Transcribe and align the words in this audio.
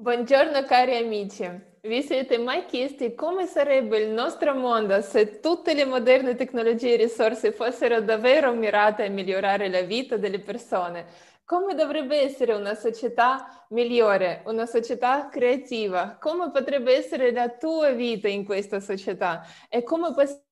Buongiorno 0.00 0.62
cari 0.62 0.96
amici, 0.96 1.44
vi 1.80 2.02
siete 2.02 2.38
mai 2.38 2.66
chiesti 2.66 3.16
come 3.16 3.46
sarebbe 3.46 3.98
il 3.98 4.10
nostro 4.10 4.54
mondo 4.54 5.00
se 5.00 5.40
tutte 5.40 5.74
le 5.74 5.84
moderne 5.84 6.36
tecnologie 6.36 6.92
e 6.92 6.96
risorse 6.98 7.50
fossero 7.50 8.00
davvero 8.00 8.52
mirate 8.52 9.04
a 9.04 9.08
migliorare 9.08 9.68
la 9.68 9.80
vita 9.82 10.16
delle 10.16 10.38
persone? 10.38 11.04
Come 11.44 11.74
dovrebbe 11.74 12.16
essere 12.16 12.54
una 12.54 12.74
società 12.74 13.66
migliore, 13.70 14.42
una 14.46 14.66
società 14.66 15.28
creativa? 15.28 16.16
Come 16.20 16.52
potrebbe 16.52 16.94
essere 16.94 17.32
la 17.32 17.48
tua 17.48 17.90
vita 17.90 18.28
in 18.28 18.44
questa 18.44 18.78
società? 18.78 19.44
E 19.68 19.82
come 19.82 20.14
possiamo 20.14 20.47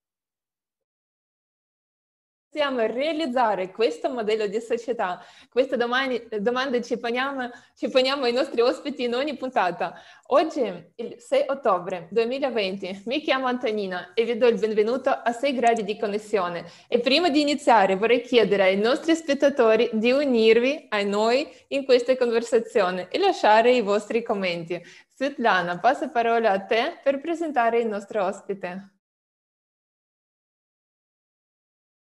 possiamo 2.57 2.87
realizzare 2.87 3.71
questo 3.71 4.09
modello 4.09 4.47
di 4.47 4.63
società? 4.63 5.23
Queste 5.51 5.77
domani, 5.77 6.27
domande 6.41 6.83
ci 6.83 6.97
poniamo, 6.97 7.51
ci 7.77 7.91
poniamo 7.91 8.25
ai 8.25 8.33
nostri 8.33 8.63
ospiti 8.63 9.05
in 9.05 9.15
ogni 9.15 9.37
puntata. 9.37 10.01
Oggi, 10.29 10.63
il 10.95 11.17
6 11.19 11.45
ottobre 11.49 12.09
2020, 12.11 13.03
mi 13.05 13.21
chiamo 13.21 13.45
Antonina 13.45 14.15
e 14.15 14.25
vi 14.25 14.39
do 14.39 14.47
il 14.47 14.59
benvenuto 14.59 15.11
a 15.11 15.33
6 15.33 15.53
gradi 15.53 15.85
di 15.85 15.99
connessione. 15.99 16.65
E 16.89 16.99
prima 17.01 17.29
di 17.29 17.43
iniziare 17.43 17.97
vorrei 17.97 18.23
chiedere 18.23 18.63
ai 18.63 18.79
nostri 18.79 19.15
spettatori 19.15 19.91
di 19.93 20.13
unirvi 20.13 20.87
a 20.89 21.03
noi 21.03 21.47
in 21.69 21.85
questa 21.85 22.17
conversazione 22.17 23.09
e 23.11 23.19
lasciare 23.19 23.73
i 23.73 23.83
vostri 23.83 24.23
commenti. 24.23 24.83
Svetlana, 25.15 25.79
passo 25.79 26.11
parola 26.11 26.53
a 26.53 26.61
te 26.61 27.01
per 27.05 27.21
presentare 27.21 27.81
il 27.81 27.87
nostro 27.87 28.25
ospite. 28.25 28.96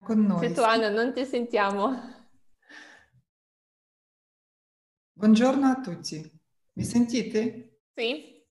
Con 0.05 0.21
noi. 0.21 0.37
Svetlana, 0.37 0.89
non 0.89 1.11
ti 1.13 1.25
sentiamo. 1.25 2.13
Buongiorno 5.13 5.65
a 5.65 5.81
tutti, 5.81 6.31
mi 6.73 6.83
sentite? 6.83 7.79
Sì. 7.95 8.45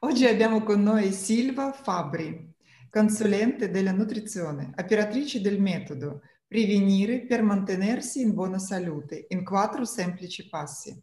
Oggi 0.00 0.24
abbiamo 0.26 0.62
con 0.62 0.82
noi 0.82 1.12
Silva 1.12 1.70
Fabri, 1.72 2.54
consulente 2.88 3.68
della 3.68 3.92
nutrizione, 3.92 4.72
operatrice 4.74 5.42
del 5.42 5.60
metodo 5.60 6.22
Prevenire 6.46 7.26
per 7.26 7.42
mantenersi 7.42 8.22
in 8.22 8.32
buona 8.32 8.58
salute 8.58 9.26
in 9.28 9.44
quattro 9.44 9.84
semplici 9.84 10.48
passi. 10.48 10.98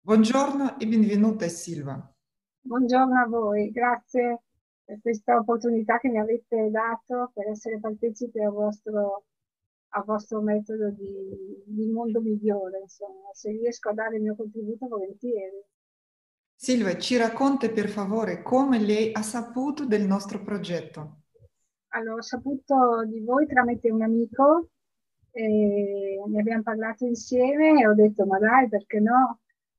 Buongiorno 0.00 0.78
e 0.78 0.86
benvenuta 0.86 1.48
Silva. 1.48 2.14
Buongiorno 2.60 3.20
a 3.20 3.26
voi, 3.26 3.70
grazie 3.72 4.42
per 4.90 4.98
questa 5.00 5.36
opportunità 5.36 5.98
che 6.00 6.08
mi 6.08 6.18
avete 6.18 6.68
dato 6.68 7.30
per 7.32 7.46
essere 7.46 7.78
partecipe 7.78 8.42
al 8.42 8.52
vostro, 8.52 9.26
al 9.90 10.04
vostro 10.04 10.40
metodo 10.40 10.90
di, 10.90 11.62
di 11.64 11.86
mondo 11.92 12.20
migliore. 12.20 12.80
Insomma, 12.80 13.28
se 13.32 13.52
riesco 13.52 13.90
a 13.90 13.94
dare 13.94 14.16
il 14.16 14.22
mio 14.22 14.34
contributo, 14.34 14.88
volentieri. 14.88 15.62
Silvia, 16.56 16.98
ci 16.98 17.16
racconta 17.16 17.70
per 17.70 17.88
favore 17.88 18.42
come 18.42 18.80
lei 18.80 19.12
ha 19.12 19.22
saputo 19.22 19.86
del 19.86 20.02
nostro 20.02 20.42
progetto. 20.42 21.18
Allora, 21.92 22.16
ho 22.16 22.22
saputo 22.22 23.04
di 23.06 23.20
voi 23.20 23.46
tramite 23.46 23.90
un 23.92 24.02
amico, 24.02 24.70
ne 25.32 26.40
abbiamo 26.40 26.62
parlato 26.62 27.04
insieme 27.04 27.80
e 27.80 27.86
ho 27.86 27.94
detto, 27.94 28.26
ma 28.26 28.40
dai, 28.40 28.68
perché 28.68 28.98
no? 28.98 29.38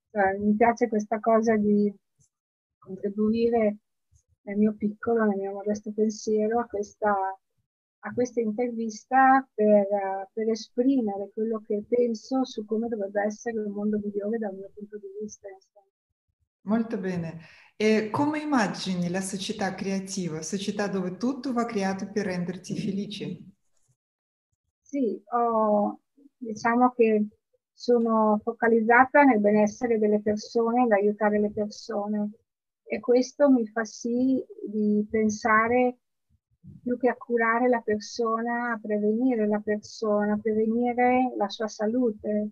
Cioè, 0.09 0.37
mi 0.37 0.55
piace 0.55 0.87
questa 0.87 1.19
cosa 1.19 1.57
di 1.57 1.93
contribuire 2.79 3.77
nel 4.43 4.57
mio 4.57 4.73
piccolo, 4.75 5.25
nel 5.25 5.37
mio 5.37 5.53
modesto 5.53 5.91
pensiero 5.93 6.59
a 6.59 6.65
questa, 6.65 7.13
a 7.99 8.13
questa 8.13 8.41
intervista 8.41 9.47
per, 9.53 9.87
per, 10.33 10.49
esprimere 10.49 11.31
quello 11.33 11.61
che 11.65 11.83
penso 11.87 12.43
su 12.45 12.65
come 12.65 12.87
dovrebbe 12.87 13.23
essere 13.23 13.59
un 13.59 13.71
mondo 13.71 13.99
migliore 13.99 14.37
dal 14.37 14.55
mio 14.55 14.71
punto 14.73 14.97
di 14.97 15.07
vista. 15.21 15.47
Molto 16.63 16.97
bene. 16.97 17.39
E 17.75 18.09
come 18.11 18.39
immagini 18.39 19.09
la 19.09 19.21
società 19.21 19.73
creativa, 19.73 20.41
società 20.41 20.87
dove 20.87 21.17
tutto 21.17 21.51
va 21.53 21.65
creato 21.65 22.11
per 22.11 22.25
renderti 22.25 22.77
felice? 22.77 23.39
Sì, 24.81 25.19
ho, 25.33 25.99
diciamo 26.37 26.91
che 26.91 27.27
sono 27.73 28.39
focalizzata 28.43 29.23
nel 29.23 29.39
benessere 29.39 29.97
delle 29.97 30.21
persone, 30.21 30.81
nell'aiutare 30.81 31.39
le 31.39 31.51
persone 31.51 32.29
e 32.93 32.99
questo 32.99 33.49
mi 33.49 33.65
fa 33.67 33.85
sì 33.85 34.45
di 34.67 35.07
pensare 35.09 35.99
più 36.81 36.97
che 36.97 37.07
a 37.07 37.15
curare 37.15 37.69
la 37.69 37.79
persona, 37.79 38.73
a 38.73 38.79
prevenire 38.81 39.47
la 39.47 39.61
persona, 39.63 40.33
a 40.33 40.37
prevenire 40.37 41.33
la 41.37 41.47
sua 41.47 41.69
salute, 41.69 42.49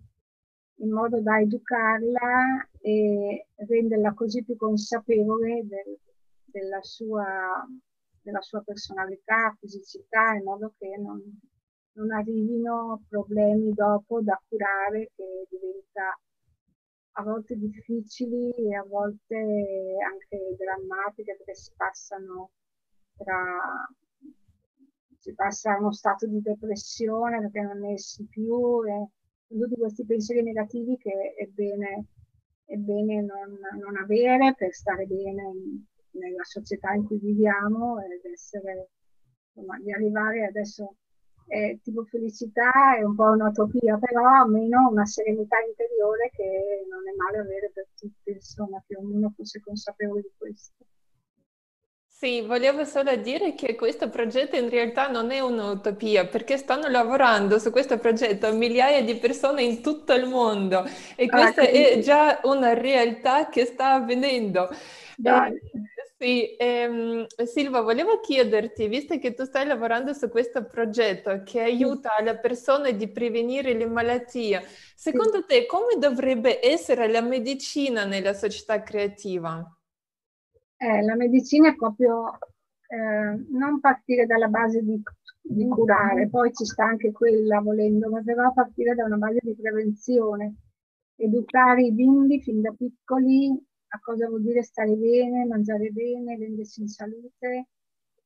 in 0.76 0.92
modo 0.92 1.20
da 1.20 1.42
educarla 1.42 2.70
e 2.80 3.48
renderla 3.58 4.14
così 4.14 4.42
più 4.46 4.56
consapevole 4.56 5.68
del, 5.68 6.00
della, 6.46 6.82
sua, 6.84 7.68
della, 8.22 8.40
sua, 8.40 8.62
personalità, 8.62 9.54
fisicità, 9.60 10.36
in 10.36 10.44
modo 10.46 10.74
che 10.78 10.96
non, 10.98 11.22
non 11.98 12.12
arrivino 12.12 13.04
problemi 13.10 13.74
dopo 13.74 14.22
da 14.22 14.42
curare 14.48 15.12
che 15.18 15.46
diventa 15.50 16.18
a 17.20 17.24
volte 17.24 17.56
difficili 17.56 18.52
e 18.52 18.76
a 18.76 18.84
volte 18.84 19.36
anche 19.36 20.56
drammatiche 20.58 21.36
perché 21.36 21.54
si 21.54 21.72
passano 21.76 22.52
tra 23.18 23.90
si 25.18 25.34
passa 25.34 25.74
a 25.74 25.80
uno 25.80 25.92
stato 25.92 26.26
di 26.28 26.42
depressione 26.42 27.42
perché 27.42 27.62
non 27.62 27.80
ne 27.80 27.94
essi 27.94 28.26
più 28.26 28.86
e 28.86 29.10
tutti 29.48 29.76
questi 29.76 30.06
pensieri 30.06 30.44
negativi 30.44 30.98
che 30.98 31.34
è 31.36 31.46
bene, 31.48 32.06
è 32.64 32.76
bene 32.76 33.22
non, 33.22 33.60
non, 33.80 33.98
avere 33.98 34.56
per 34.56 34.74
stare 34.74 35.06
bene 35.06 35.44
in, 35.44 35.84
nella 36.12 36.44
società 36.44 36.94
in 36.94 37.06
cui 37.06 37.20
viviamo 37.20 38.00
ed 38.00 38.32
essere 38.32 38.92
insomma, 39.52 39.78
di 39.80 39.92
arrivare 39.92 40.46
adesso 40.46 40.96
eh, 41.50 41.80
tipo 41.84 42.06
felicità 42.06 42.96
è 42.96 43.02
un 43.02 43.16
po' 43.16 43.32
un'utopia, 43.32 43.98
però 43.98 44.44
almeno 44.44 44.88
una 44.90 45.06
serenità 45.06 45.58
interiore 45.68 46.32
che 46.36 46.86
non 46.88 47.02
è 47.08 47.16
male 47.18 47.40
avere 47.40 47.72
per 47.74 47.88
tutti, 47.98 48.32
insomma, 48.32 48.82
che 48.88 48.96
ognuno 48.96 49.34
fosse 49.36 49.60
consapevole 49.60 50.22
di 50.22 50.32
questo. 50.38 50.86
Sì, 52.06 52.42
volevo 52.42 52.84
solo 52.84 53.16
dire 53.16 53.56
che 53.56 53.76
questo 53.76 54.10
progetto 54.10 54.58
in 54.58 54.70
realtà 54.70 55.08
non 55.08 55.32
è 55.32 55.40
un'utopia, 55.40 56.28
perché 56.28 56.58
stanno 56.58 56.90
lavorando 56.90 57.58
su 57.60 57.72
questo 57.72 57.98
progetto 57.98 58.54
migliaia 58.54 59.02
di 59.04 59.16
persone 59.16 59.64
in 59.64 59.82
tutto 59.82 60.14
il 60.14 60.28
mondo 60.28 60.84
e 61.16 61.26
ah, 61.26 61.30
questa 61.30 61.62
ah, 61.62 61.70
è 61.70 62.00
già 62.00 62.42
una 62.44 62.74
realtà 62.74 63.48
che 63.48 63.66
sta 63.66 63.94
avvenendo. 63.94 64.70
Dai. 65.16 65.58
Sì, 66.22 66.54
ehm, 66.58 67.26
Silva, 67.46 67.80
volevo 67.80 68.20
chiederti, 68.20 68.90
visto 68.90 69.18
che 69.20 69.34
tu 69.34 69.46
stai 69.46 69.66
lavorando 69.66 70.12
su 70.12 70.28
questo 70.28 70.66
progetto 70.66 71.44
che 71.46 71.62
aiuta 71.62 72.10
le 72.22 72.38
persone 72.38 72.98
di 72.98 73.08
prevenire 73.08 73.74
le 73.74 73.86
malattie, 73.86 74.62
secondo 74.98 75.46
te 75.46 75.66
come 75.66 75.96
dovrebbe 75.98 76.60
essere 76.62 77.10
la 77.10 77.22
medicina 77.22 78.04
nella 78.04 78.34
società 78.34 78.84
creativa? 78.84 79.66
Eh, 80.76 81.02
la 81.04 81.16
medicina 81.16 81.70
è 81.70 81.76
proprio 81.76 82.38
eh, 82.90 83.46
non 83.52 83.80
partire 83.80 84.26
dalla 84.26 84.50
base 84.50 84.82
di, 84.82 85.02
di, 85.42 85.66
curare, 85.70 86.28
poi 86.28 86.52
ci 86.54 86.66
sta 86.66 86.84
anche 86.84 87.14
quella 87.14 87.62
volendo, 87.62 88.10
ma 88.10 88.22
però 88.22 88.52
partire 88.52 88.94
da 88.94 89.06
una 89.06 89.16
base 89.16 89.40
di 89.42 89.56
prevenzione, 89.56 90.54
educare 91.16 91.84
i 91.84 91.94
bimbi 91.94 92.42
fin 92.42 92.60
da 92.60 92.74
piccoli 92.78 93.68
a 93.90 94.00
cosa 94.00 94.28
vuol 94.28 94.42
dire 94.42 94.64
stare 94.64 94.94
bene, 94.96 95.46
mangiare 95.46 95.90
bene, 95.90 96.38
rendersi 96.38 96.82
in 96.82 96.88
salute 96.88 97.68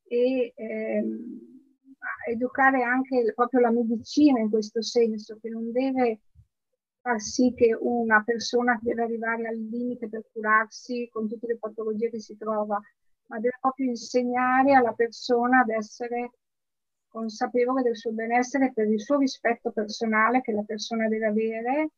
e 0.04 0.54
ehm, 0.56 1.54
educare 2.30 2.84
anche 2.84 3.32
proprio 3.34 3.62
la 3.62 3.72
medicina 3.72 4.40
in 4.40 4.50
questo 4.50 4.82
senso, 4.82 5.38
che 5.42 5.50
non 5.50 5.72
deve 5.72 6.20
far 7.02 7.20
sì 7.20 7.54
che 7.54 7.76
una 7.78 8.24
persona 8.24 8.80
deve 8.82 9.04
arrivare 9.04 9.48
al 9.48 9.58
limite 9.58 10.08
per 10.10 10.26
curarsi 10.32 11.10
con 11.12 11.28
tutte 11.28 11.48
le 11.48 11.58
patologie 11.58 12.10
che 12.10 12.20
si 12.20 12.38
trova, 12.38 12.80
ma 13.28 13.40
deve 13.40 13.58
proprio 13.60 13.88
insegnare 13.88 14.74
alla 14.74 14.94
persona 14.94 15.62
ad 15.62 15.70
essere 15.70 16.32
consapevole 17.08 17.84
del 17.84 17.96
suo 17.96 18.12
benessere 18.12 18.72
per 18.74 18.88
il 18.90 19.00
suo 19.00 19.18
rispetto 19.18 19.72
personale 19.72 20.42
che 20.42 20.52
la 20.52 20.64
persona 20.64 21.08
deve 21.08 21.26
avere 21.26 21.90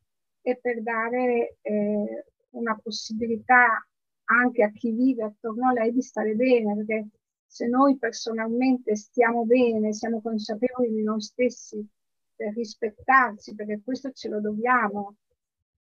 e 0.42 0.58
per 0.60 0.82
dare 0.82 1.56
eh, 1.62 2.24
una 2.56 2.78
possibilità 2.82 3.86
anche 4.24 4.62
a 4.64 4.70
chi 4.72 4.92
vive 4.92 5.24
attorno 5.24 5.68
a 5.68 5.72
lei 5.72 5.92
di 5.92 6.02
stare 6.02 6.34
bene, 6.34 6.74
perché 6.74 7.08
se 7.46 7.66
noi 7.66 7.96
personalmente 7.96 8.96
stiamo 8.96 9.44
bene, 9.44 9.92
siamo 9.92 10.20
consapevoli 10.20 10.92
di 10.92 11.02
noi 11.02 11.20
stessi 11.20 11.86
per 12.34 12.52
rispettarci, 12.54 13.54
perché 13.54 13.80
questo 13.82 14.10
ce 14.10 14.28
lo 14.28 14.40
dobbiamo, 14.40 15.16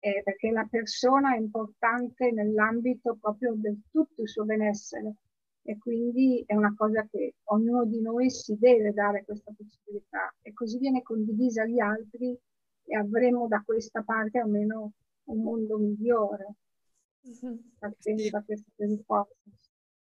eh, 0.01 0.21
perché 0.23 0.51
la 0.51 0.67
persona 0.69 1.35
è 1.35 1.39
importante 1.39 2.31
nell'ambito 2.33 3.17
proprio 3.19 3.55
del 3.57 3.81
tutto 3.91 4.23
il 4.23 4.29
suo 4.29 4.45
benessere. 4.45 5.15
E 5.67 5.79
quindi 5.79 6.45
è 6.47 6.55
una 6.55 6.75
cosa 6.77 7.07
che 7.11 7.37
ognuno 7.45 7.87
di 7.87 8.03
noi 8.03 8.29
si 8.29 8.55
deve 8.59 8.93
dare 8.93 9.25
questa 9.25 9.51
possibilità. 9.57 10.35
E 10.43 10.53
così 10.53 10.77
viene 10.77 11.03
condivisa 11.03 11.63
agli 11.63 11.81
altri 11.81 12.39
e 12.87 12.97
avremo 12.97 13.49
da 13.49 13.63
questa 13.65 14.03
parte 14.03 14.39
almeno 14.39 14.93
un 15.25 15.43
mondo 15.43 15.79
migliore. 15.79 16.55
mm-hmm. 17.27 17.57
partendo 17.79 18.29
da 18.31 18.43
questo 18.43 18.71
presupposto. 18.75 19.37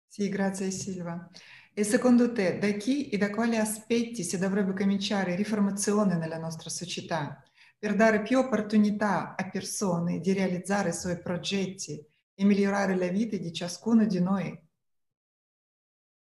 Sì, 0.07 0.27
grazie 0.29 0.71
Silva. 0.71 1.29
E 1.73 1.83
secondo 1.83 2.33
te, 2.33 2.57
da 2.57 2.69
chi 2.71 3.09
e 3.09 3.18
da 3.18 3.29
quali 3.29 3.56
aspetti 3.56 4.23
si 4.23 4.38
dovrebbe 4.38 4.73
cominciare 4.73 5.35
riformazione 5.35 6.18
nella 6.18 6.38
nostra 6.38 6.69
società 6.69 7.41
per 7.79 7.95
dare 7.95 8.21
più 8.21 8.38
opportunità 8.38 9.35
a 9.35 9.50
persone 9.50 10.19
di 10.19 10.33
realizzare 10.33 10.89
i 10.89 10.94
suoi 10.94 11.19
progetti 11.19 12.00
e 12.33 12.44
migliorare 12.44 12.95
la 12.95 13.07
vita 13.07 13.38
di 13.38 13.53
ciascuno 13.53 14.06
di 14.06 14.21
noi? 14.21 14.69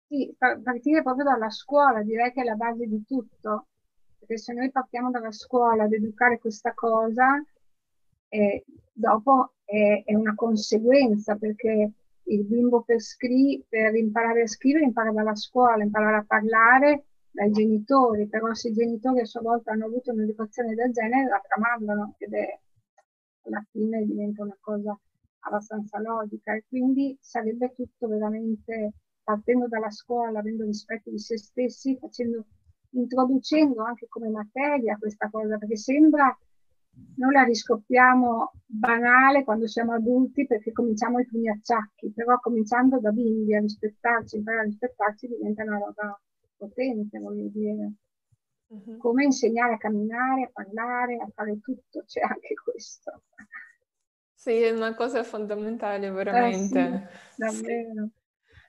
Sì, 0.08 0.34
partire 0.38 1.02
proprio 1.02 1.26
dalla 1.26 1.50
scuola, 1.50 2.04
direi 2.04 2.32
che 2.32 2.42
è 2.42 2.44
la 2.46 2.56
base 2.56 2.86
di 2.86 3.04
tutto, 3.06 3.68
perché 4.20 4.38
se 4.38 4.54
noi 4.54 4.72
partiamo 4.72 5.10
dalla 5.10 5.32
scuola 5.32 5.86
ad 5.86 5.94
educare 5.94 6.38
questa 6.40 6.74
cosa, 6.74 7.44
eh, 8.34 8.66
dopo 8.92 9.54
è, 9.64 10.04
è 10.06 10.16
una 10.16 10.34
conseguenza, 10.34 11.36
perché 11.36 11.92
il 12.24 12.46
bimbo 12.46 12.82
per, 12.82 13.00
scri- 13.00 13.64
per 13.68 13.96
imparare 13.96 14.42
a 14.42 14.48
scrivere 14.48 14.86
impara 14.86 15.12
dalla 15.12 15.36
scuola, 15.36 15.84
imparare 15.84 16.18
a 16.18 16.26
parlare 16.26 17.06
dai 17.30 17.52
genitori, 17.52 18.28
però 18.28 18.52
se 18.54 18.70
i 18.70 18.74
genitori 18.74 19.20
a 19.22 19.26
sua 19.26 19.42
volta 19.42 19.72
hanno 19.72 19.86
avuto 19.86 20.12
un'educazione 20.12 20.74
del 20.74 20.92
genere 20.92 21.30
la 21.30 21.42
tramandano 21.48 22.16
ed 22.18 22.34
è 22.34 22.60
alla 23.46 23.66
fine 23.72 24.06
diventa 24.06 24.44
una 24.44 24.58
cosa 24.60 24.98
abbastanza 25.42 26.00
logica. 26.00 26.54
E 26.56 26.64
quindi 26.68 27.16
sarebbe 27.20 27.74
tutto 27.76 28.08
veramente 28.08 28.94
partendo 29.24 29.68
dalla 29.68 29.92
scuola, 29.92 30.40
avendo 30.40 30.64
rispetto 30.64 31.10
di 31.12 31.20
se 31.20 31.38
stessi, 31.38 31.98
facendo, 32.00 32.46
introducendo 32.92 33.84
anche 33.84 34.08
come 34.08 34.30
materia 34.30 34.98
questa 34.98 35.30
cosa, 35.30 35.58
perché 35.58 35.78
sembra 35.78 36.36
noi 37.16 37.34
la 37.34 37.44
riscoppiamo 37.44 38.54
banale 38.66 39.44
quando 39.44 39.68
siamo 39.68 39.94
adulti 39.94 40.46
perché 40.46 40.72
cominciamo 40.72 41.20
i 41.20 41.26
primi 41.26 41.50
acciacchi, 41.50 42.12
però 42.12 42.40
cominciando 42.40 43.00
da 43.00 43.12
bimbi 43.12 43.56
a 43.56 43.60
rispettarci, 43.60 44.38
imparare 44.38 44.64
a 44.64 44.66
rispettarci 44.66 45.28
diventa 45.28 45.64
una 45.64 45.78
roba 45.78 46.20
potente, 46.56 47.20
voglio 47.20 47.48
dire. 47.50 47.94
Uh-huh. 48.68 48.98
Come 48.98 49.26
insegnare 49.26 49.74
a 49.74 49.78
camminare, 49.78 50.44
a 50.44 50.50
parlare, 50.52 51.18
a 51.18 51.30
fare 51.34 51.60
tutto, 51.60 52.04
c'è 52.06 52.22
anche 52.22 52.56
questo. 52.64 53.24
Sì, 54.34 54.62
è 54.62 54.72
una 54.72 54.96
cosa 54.96 55.24
fondamentale, 55.24 56.10
veramente. 56.10 56.80
Eh 56.80 57.08
sì, 57.30 57.38
davvero. 57.38 58.10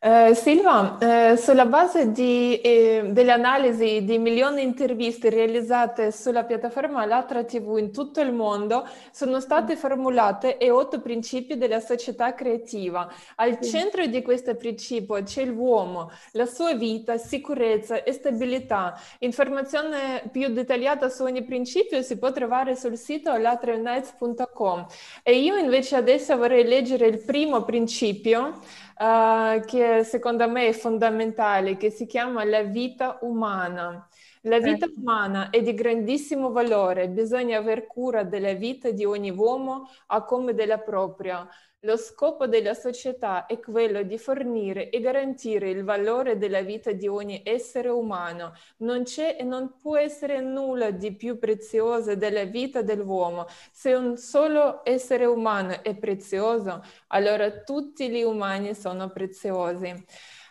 Eh, 0.07 0.35
Silva, 0.35 0.99
eh, 0.99 1.39
sulla 1.39 1.65
base 1.65 2.13
di, 2.13 2.61
eh, 2.61 3.05
delle 3.09 3.31
analisi 3.33 4.05
di 4.05 4.19
milioni 4.19 4.57
di 4.57 4.65
interviste 4.65 5.31
realizzate 5.31 6.13
sulla 6.13 6.45
piattaforma 6.45 7.07
Latra 7.07 7.43
TV 7.43 7.79
in 7.79 7.91
tutto 7.91 8.21
il 8.21 8.31
mondo, 8.31 8.87
sono 9.11 9.41
state 9.41 9.77
formulate 9.77 10.59
e 10.59 10.71
otto 10.71 11.01
principi 11.01 11.57
della 11.57 11.81
società 11.81 12.35
creativa. 12.35 13.11
Al 13.37 13.59
centro 13.63 14.05
di 14.05 14.21
questo 14.21 14.55
principio 14.57 15.23
c'è 15.23 15.47
l'uomo, 15.47 16.11
la 16.33 16.45
sua 16.45 16.75
vita, 16.75 17.17
sicurezza 17.17 18.03
e 18.03 18.13
stabilità. 18.13 19.01
Informazione 19.21 20.29
più 20.31 20.49
dettagliata 20.49 21.09
su 21.09 21.23
ogni 21.23 21.45
principio 21.45 22.03
si 22.03 22.19
può 22.19 22.31
trovare 22.31 22.77
sul 22.77 22.99
sito 22.99 23.35
latraunites.com. 23.35 24.87
E 25.23 25.39
io 25.39 25.57
invece 25.57 25.97
adesso 25.97 26.37
vorrei 26.37 26.65
leggere 26.65 27.07
il 27.07 27.25
primo 27.25 27.63
principio 27.65 28.61
uh, 28.97 29.61
che 29.65 30.05
secondo 30.05 30.49
me 30.49 30.69
è 30.69 30.73
fondamentale, 30.73 31.77
che 31.77 31.91
si 31.91 32.07
chiama 32.07 32.45
la 32.45 32.63
vita 32.63 33.19
umana. 33.23 34.09
La 34.43 34.59
vita 34.59 34.87
umana 34.95 35.49
è 35.51 35.63
di 35.63 35.73
grandissimo 35.73 36.51
valore, 36.53 37.09
bisogna 37.09 37.59
aver 37.59 37.87
cura 37.87 38.25
della 38.25 38.53
vita 38.53 38.91
di 38.91 39.05
ogni 39.05 39.31
uomo 39.31 39.89
a 40.09 40.23
come 40.25 40.53
della 40.55 40.79
propria. 40.79 41.49
Lo 41.85 41.99
scopo 41.99 42.47
della 42.47 42.73
società 42.73 43.45
è 43.45 43.61
quello 43.61 44.03
di 44.05 44.17
fornire 44.17 44.89
e 44.89 45.01
garantire 45.01 45.69
il 45.69 45.85
valore 45.85 46.39
della 46.39 46.63
vita 46.63 46.93
di 46.93 47.07
ogni 47.07 47.43
essere 47.45 47.91
umano. 47.91 48.55
Non 48.79 49.03
c'è 49.03 49.37
e 49.39 49.43
non 49.43 49.77
può 49.77 49.99
essere 49.99 50.41
nulla 50.41 50.91
di 50.91 51.15
più 51.15 51.39
prezioso 51.39 52.17
della 52.17 52.45
vita 52.45 52.81
dell'uomo. 52.81 53.45
Se 53.71 53.93
un 53.93 54.17
solo 54.17 54.81
essere 54.83 55.27
umano 55.27 55.83
è 55.83 55.95
prezioso, 55.95 56.83
allora 57.09 57.51
tutti 57.51 58.09
gli 58.09 58.23
umani 58.23 58.75
sono 58.75 59.11
preziosi. 59.11 59.91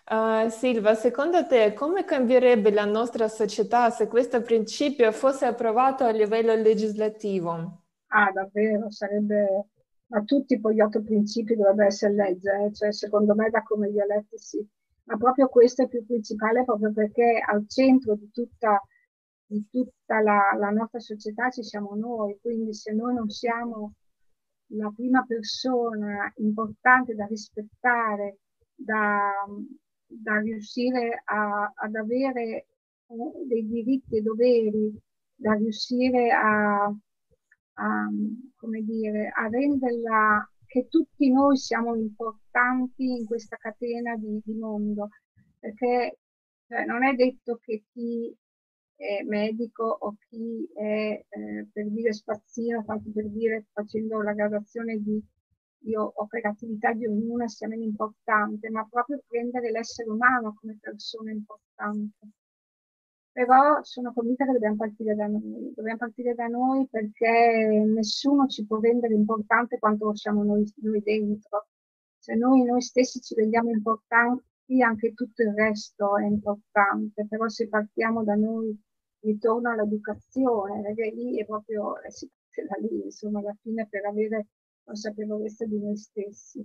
Uh, 0.05 0.49
Silva, 0.49 0.93
secondo 0.93 1.47
te 1.47 1.73
come 1.73 2.05
cambierebbe 2.05 2.69
la 2.69 2.85
nostra 2.85 3.27
società 3.27 3.89
se 3.89 4.07
questo 4.07 4.41
principio 4.43 5.11
fosse 5.11 5.45
approvato 5.45 6.03
a 6.03 6.11
livello 6.11 6.53
legislativo? 6.53 7.85
Ah, 8.09 8.29
davvero, 8.31 8.91
sarebbe 8.91 9.69
ma 10.13 10.21
tutti 10.23 10.59
poi 10.59 10.75
gli 10.75 10.81
otto 10.81 11.01
principi 11.01 11.55
dovrebbe 11.55 11.87
essere 11.87 12.13
legge, 12.13 12.51
eh? 12.51 12.73
cioè 12.73 12.93
secondo 12.93 13.33
me 13.33 13.49
da 13.49 13.63
come 13.63 13.89
li 13.89 13.99
ho 13.99 14.05
letti 14.05 14.37
sì, 14.37 14.65
ma 15.05 15.17
proprio 15.17 15.49
questo 15.49 15.83
è 15.83 15.87
più 15.87 16.05
principale 16.05 16.63
proprio 16.63 16.93
perché 16.93 17.41
al 17.43 17.67
centro 17.67 18.15
di 18.15 18.29
tutta, 18.31 18.79
di 19.45 19.65
tutta 19.71 20.21
la, 20.21 20.55
la, 20.57 20.69
nostra 20.69 20.99
società 20.99 21.49
ci 21.49 21.63
siamo 21.63 21.95
noi, 21.95 22.37
quindi 22.39 22.75
se 22.75 22.93
noi 22.93 23.15
non 23.15 23.27
siamo 23.29 23.95
la 24.67 24.91
prima 24.95 25.25
persona 25.25 26.31
importante 26.35 27.15
da 27.15 27.25
rispettare, 27.25 28.37
da, 28.75 29.31
da 30.05 30.39
riuscire 30.41 31.23
a, 31.25 31.71
ad 31.73 31.95
avere 31.95 32.67
dei 33.47 33.65
diritti 33.67 34.17
e 34.17 34.21
doveri, 34.21 34.95
da 35.35 35.53
riuscire 35.53 36.31
a 36.31 36.95
a, 37.73 38.09
come 38.55 38.81
dire, 38.81 39.31
a 39.33 39.47
renderla 39.47 40.47
che 40.65 40.87
tutti 40.89 41.31
noi 41.31 41.57
siamo 41.57 41.95
importanti 41.95 43.05
in 43.05 43.25
questa 43.25 43.57
catena 43.57 44.15
di, 44.17 44.41
di 44.43 44.53
mondo, 44.53 45.09
perché 45.59 46.17
cioè, 46.67 46.85
non 46.85 47.03
è 47.03 47.13
detto 47.13 47.59
che 47.61 47.83
chi 47.91 48.35
è 48.95 49.23
medico 49.23 49.83
o 49.85 50.15
chi 50.27 50.67
è 50.73 51.25
eh, 51.27 51.67
per 51.71 51.89
dire 51.89 52.13
spazzino, 52.13 52.83
tanto 52.85 53.11
per 53.11 53.29
dire 53.29 53.67
facendo 53.71 54.21
la 54.21 54.33
gradazione 54.33 54.97
di, 54.97 55.21
di 55.77 55.95
operatività 55.95 56.93
di 56.93 57.05
ognuno 57.05 57.47
sia 57.47 57.67
meno 57.67 57.83
importante, 57.83 58.69
ma 58.69 58.87
proprio 58.89 59.21
prendere 59.27 59.71
l'essere 59.71 60.09
umano 60.09 60.55
come 60.59 60.77
persona 60.79 61.31
importante 61.31 62.27
però 63.33 63.81
sono 63.83 64.13
convinta 64.13 64.45
che 64.45 64.53
dobbiamo 64.53 64.75
partire 64.77 65.15
da 65.15 65.27
noi, 65.27 65.73
dobbiamo 65.75 65.97
partire 65.97 66.35
da 66.35 66.47
noi 66.47 66.87
perché 66.87 67.83
nessuno 67.85 68.47
ci 68.47 68.65
può 68.65 68.79
rendere 68.79 69.15
importante 69.15 69.79
quanto 69.79 70.15
siamo 70.15 70.43
noi, 70.43 70.71
noi 70.83 71.01
dentro. 71.01 71.67
Se 72.17 72.35
noi, 72.35 72.63
noi 72.63 72.81
stessi 72.81 73.19
ci 73.21 73.35
rendiamo 73.35 73.71
importanti, 73.71 74.81
anche 74.81 75.13
tutto 75.13 75.41
il 75.41 75.53
resto 75.53 76.17
è 76.17 76.25
importante, 76.25 77.25
però 77.27 77.49
se 77.49 77.67
partiamo 77.67 78.23
da 78.23 78.35
noi 78.35 78.79
ritorno 79.21 79.71
all'educazione, 79.71 80.81
perché 80.81 81.11
lì 81.11 81.39
è 81.39 81.45
proprio, 81.45 81.99
eh, 82.01 82.11
si 82.11 82.29
parte 82.53 82.65
da 82.67 82.87
lì, 82.87 83.03
insomma, 83.05 83.39
alla 83.39 83.55
fine 83.61 83.87
per 83.89 84.05
avere 84.05 84.47
consapevolezza 84.83 85.65
di 85.65 85.79
noi 85.79 85.97
stessi. 85.97 86.63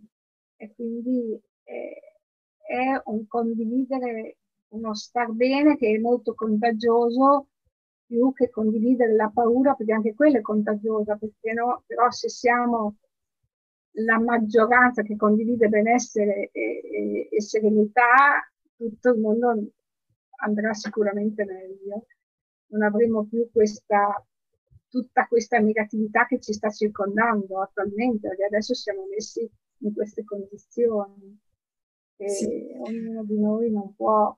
E 0.57 0.75
quindi 0.75 1.41
eh, 1.65 2.01
è 2.57 3.01
un 3.05 3.27
condividere 3.27 4.37
uno 4.69 4.95
star 4.95 5.33
bene 5.33 5.77
che 5.77 5.95
è 5.95 5.99
molto 5.99 6.35
contagioso 6.35 7.49
più 8.07 8.33
che 8.33 8.49
condividere 8.49 9.15
la 9.15 9.31
paura, 9.33 9.75
perché 9.75 9.93
anche 9.93 10.15
quella 10.15 10.39
è 10.39 10.41
contagiosa, 10.41 11.17
perché 11.17 11.53
no, 11.53 11.83
però 11.87 12.11
se 12.11 12.29
siamo 12.29 12.97
la 13.93 14.19
maggioranza 14.19 15.03
che 15.03 15.17
condivide 15.17 15.69
benessere 15.69 16.49
e, 16.53 16.81
e, 16.85 17.29
e 17.31 17.41
serenità, 17.43 18.51
tutto 18.77 19.11
il 19.11 19.21
mondo 19.21 19.73
andrà 20.41 20.73
sicuramente 20.73 21.45
meglio. 21.45 22.07
Non 22.69 22.83
avremo 22.83 23.27
più 23.27 23.51
questa, 23.51 24.25
tutta 24.89 25.27
questa 25.27 25.59
negatività 25.59 26.27
che 26.27 26.41
ci 26.41 26.53
sta 26.53 26.71
circondando 26.71 27.61
attualmente, 27.61 28.29
perché 28.29 28.45
adesso 28.45 28.75
siamo 28.75 29.07
messi 29.11 29.49
in 29.81 29.93
queste 29.93 30.25
condizioni. 30.25 31.39
E 32.17 32.29
sì. 32.29 32.71
ognuno 32.79 33.25
di 33.25 33.39
noi 33.39 33.71
non 33.71 33.95
può 33.95 34.37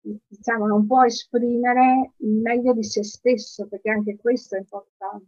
diciamo, 0.00 0.66
non 0.66 0.86
può 0.86 1.04
esprimere 1.04 2.12
il 2.18 2.34
meglio 2.34 2.72
di 2.72 2.82
se 2.82 3.04
stesso, 3.04 3.66
perché 3.68 3.90
anche 3.90 4.16
questo 4.16 4.56
è 4.56 4.58
importante. 4.58 5.26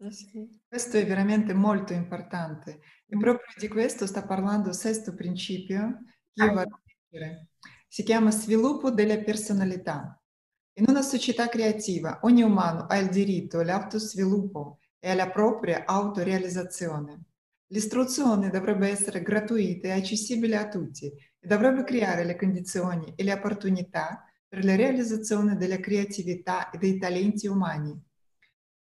Eh 0.00 0.12
sì. 0.12 0.60
Questo 0.68 0.96
è 0.96 1.06
veramente 1.06 1.52
molto 1.54 1.92
importante 1.92 2.80
e 3.06 3.16
mm. 3.16 3.18
proprio 3.18 3.54
di 3.58 3.66
questo 3.66 4.06
sta 4.06 4.24
parlando 4.24 4.68
il 4.68 4.74
sesto 4.74 5.12
principio 5.12 6.04
che 6.32 6.44
io 6.44 6.52
vado 6.52 6.74
a 6.74 6.80
leggere. 6.84 7.48
Si 7.88 8.04
chiama 8.04 8.30
sviluppo 8.30 8.90
della 8.90 9.18
personalità. 9.18 10.20
In 10.74 10.84
una 10.86 11.02
società 11.02 11.48
creativa 11.48 12.20
ogni 12.22 12.42
umano 12.42 12.86
ha 12.86 12.96
il 12.96 13.08
diritto 13.08 13.58
all'autosviluppo 13.58 14.78
e 15.00 15.10
alla 15.10 15.30
propria 15.30 15.84
autorealizzazione. 15.84 17.24
L'istruzione 17.70 18.50
dovrebbe 18.50 18.88
essere 18.88 19.22
gratuita 19.22 19.88
e 19.88 19.92
accessibile 19.92 20.56
a 20.56 20.68
tutti 20.68 21.12
e 21.40 21.46
dovrebbe 21.46 21.84
creare 21.84 22.24
le 22.24 22.36
condizioni 22.36 23.12
e 23.16 23.22
le 23.22 23.32
opportunità 23.32 24.24
per 24.48 24.64
la 24.64 24.76
realizzazione 24.76 25.56
della 25.56 25.78
creatività 25.78 26.70
e 26.70 26.78
dei 26.78 26.98
talenti 26.98 27.46
umani. 27.46 28.06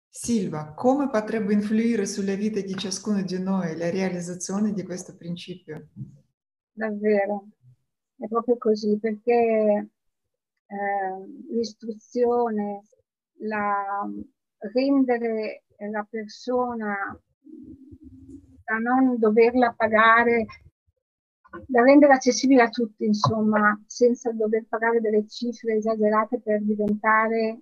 Silva, 0.08 0.74
come 0.74 1.10
potrebbe 1.10 1.52
influire 1.52 2.06
sulla 2.06 2.34
vita 2.34 2.60
di 2.60 2.74
ciascuno 2.76 3.22
di 3.22 3.38
noi 3.38 3.76
la 3.76 3.90
realizzazione 3.90 4.72
di 4.72 4.84
questo 4.84 5.16
principio? 5.16 5.88
Davvero, 6.70 7.48
è 8.16 8.28
proprio 8.28 8.56
così, 8.56 8.96
perché 8.98 9.32
eh, 10.66 11.44
l'istruzione, 11.50 12.82
la, 13.40 14.08
rendere 14.58 15.64
la 15.90 16.06
persona 16.08 17.20
da 18.64 18.76
non 18.78 19.18
doverla 19.18 19.74
pagare, 19.76 20.46
da 21.66 21.82
rendere 21.82 22.12
accessibile 22.12 22.62
a 22.62 22.68
tutti, 22.68 23.04
insomma, 23.04 23.80
senza 23.86 24.32
dover 24.32 24.66
pagare 24.68 25.00
delle 25.00 25.26
cifre 25.26 25.76
esagerate 25.76 26.40
per 26.40 26.62
diventare 26.62 27.60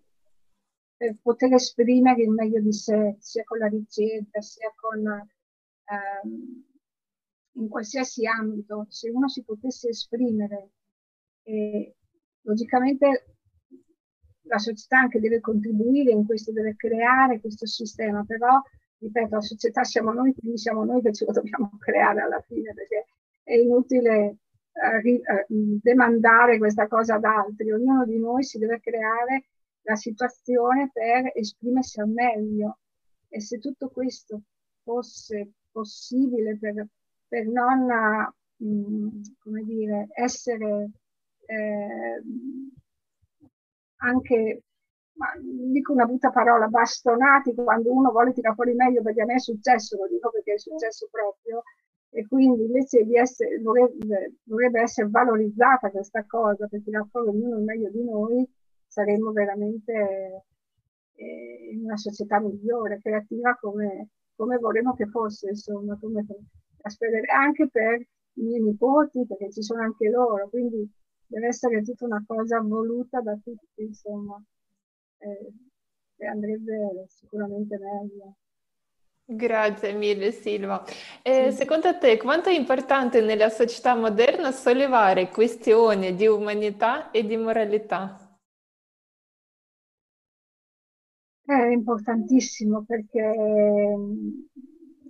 per 1.03 1.17
poter 1.21 1.53
esprimere 1.55 2.23
il 2.23 2.31
meglio 2.31 2.61
di 2.61 2.73
sé, 2.73 3.17
sia 3.19 3.43
con 3.43 3.59
la 3.59 3.67
ricerca, 3.67 4.41
sia 4.41 4.73
con 4.77 5.05
ehm, 5.05 6.65
in 7.55 7.69
qualsiasi 7.69 8.25
ambito, 8.25 8.87
se 8.89 9.11
uno 9.11 9.29
si 9.29 9.43
potesse 9.43 9.89
esprimere, 9.89 10.71
e, 11.43 11.97
logicamente 12.43 13.37
la 14.43 14.59
società 14.59 15.01
anche 15.01 15.19
deve 15.19 15.41
contribuire 15.41 16.13
in 16.13 16.25
questo, 16.25 16.53
deve 16.53 16.77
creare 16.77 17.41
questo 17.41 17.67
sistema, 17.67 18.25
però 18.25 18.61
ripeto, 18.99 19.35
la 19.35 19.41
società 19.41 19.83
siamo 19.83 20.13
noi, 20.13 20.33
quindi 20.35 20.59
siamo 20.59 20.85
noi 20.85 21.03
che 21.03 21.13
ce 21.13 21.25
lo 21.25 21.33
dobbiamo 21.33 21.77
creare 21.83 22.21
alla 22.21 22.41
fine, 22.43 22.73
perché 22.75 23.07
è 23.43 23.55
inutile 23.55 24.37
eh, 24.73 25.09
eh 25.09 25.47
demandare 25.49 26.59
questa 26.59 26.87
cosa 26.89 27.17
ad 27.17 27.25
altri, 27.25 27.73
ognuno 27.73 28.05
di 28.05 28.19
noi 28.19 28.43
si 28.43 28.59
deve 28.59 28.81
creare 28.81 29.47
la 29.83 29.97
situazione 29.97 30.91
per 30.93 31.33
esprimersi 31.35 32.01
al 32.01 32.09
meglio. 32.09 32.79
E 33.29 33.41
se 33.41 33.59
tutto 33.59 33.89
questo 33.89 34.43
fosse 34.83 35.53
possibile 35.71 36.59
per, 36.59 36.87
per 37.27 37.47
non, 37.47 37.87
mh, 38.57 38.67
mm, 38.67 39.59
dire, 39.65 40.09
essere 40.15 40.91
eh, 41.47 42.23
anche, 43.97 44.63
dico 45.41 45.93
una 45.93 46.05
brutta 46.05 46.31
parola, 46.31 46.67
bastonati 46.67 47.55
quando 47.55 47.93
uno 47.93 48.11
vuole 48.11 48.33
tirare 48.33 48.55
fuori 48.55 48.75
meglio, 48.75 49.03
perché 49.03 49.23
a 49.23 49.25
me 49.25 49.35
è 49.35 49.41
successo, 49.41 49.97
lo 49.97 50.09
dico 50.09 50.31
perché 50.31 50.55
è 50.55 50.59
successo 50.59 51.09
proprio, 51.11 51.63
e 52.14 52.26
quindi 52.28 52.64
invece 52.64 53.04
di 53.04 53.16
essere, 53.16 53.59
dovrebbe, 53.61 54.35
dovrebbe 54.42 54.83
essere 54.83 55.09
valorizzata 55.09 55.90
questa 55.90 56.25
cosa 56.26 56.66
per 56.66 56.83
tirare 56.83 57.09
fuori 57.11 57.28
ognuno 57.28 57.59
meglio 57.61 57.88
di 57.90 58.04
noi, 58.04 58.47
saremmo 58.87 59.33
veramente 59.33 60.45
eh, 61.14 61.71
in 61.73 61.85
una 61.85 61.97
società 61.97 62.38
migliore, 62.38 63.00
creativa 63.00 63.57
come, 63.59 64.11
come 64.37 64.59
vorremmo 64.59 64.95
che 64.95 65.07
fosse, 65.07 65.49
insomma, 65.49 65.99
come 65.99 66.26
anche 67.35 67.69
per 67.71 68.00
i 68.00 68.42
miei 68.42 68.61
nipoti, 68.61 69.25
perché 69.26 69.50
ci 69.50 69.62
sono 69.62 69.81
anche 69.83 70.11
loro, 70.11 70.50
quindi 70.50 70.87
deve 71.26 71.47
essere 71.47 71.83
tutta 71.83 72.04
una 72.04 72.23
cosa 72.26 72.61
voluta 72.61 73.23
da 73.23 73.38
tutti, 73.42 73.85
insomma, 73.85 74.42
eh, 75.19 76.26
andrebbe 76.26 77.07
sicuramente 77.09 77.78
meglio. 77.78 78.37
Grazie 79.25 79.93
mille 79.95 80.33
Silva. 80.33 80.85
E 81.23 81.50
sì. 81.50 81.59
secondo 81.59 81.97
te 81.99 82.17
quanto 82.19 82.49
è 82.49 82.55
importante 82.55 83.21
nella 83.21 83.49
società 83.49 83.95
moderna 83.95 84.50
sollevare 84.50 85.29
questioni 85.29 86.14
di 86.14 86.26
umanità 86.26 87.11
e 87.11 87.25
di 87.25 87.37
moralità? 87.37 88.17
È 91.45 91.67
importantissimo 91.67 92.85
perché 92.85 93.33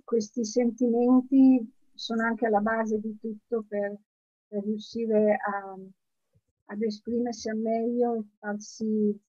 questi 0.03 0.43
sentimenti 0.45 1.71
sono 1.93 2.23
anche 2.23 2.45
alla 2.45 2.59
base 2.59 2.99
di 2.99 3.17
tutto 3.19 3.63
per, 3.67 3.95
per 4.47 4.63
riuscire 4.63 5.35
a, 5.35 5.75
ad 6.65 6.81
esprimersi 6.81 7.49
al 7.49 7.57
meglio 7.57 8.15
e 8.15 8.23
farsi, 8.39 9.21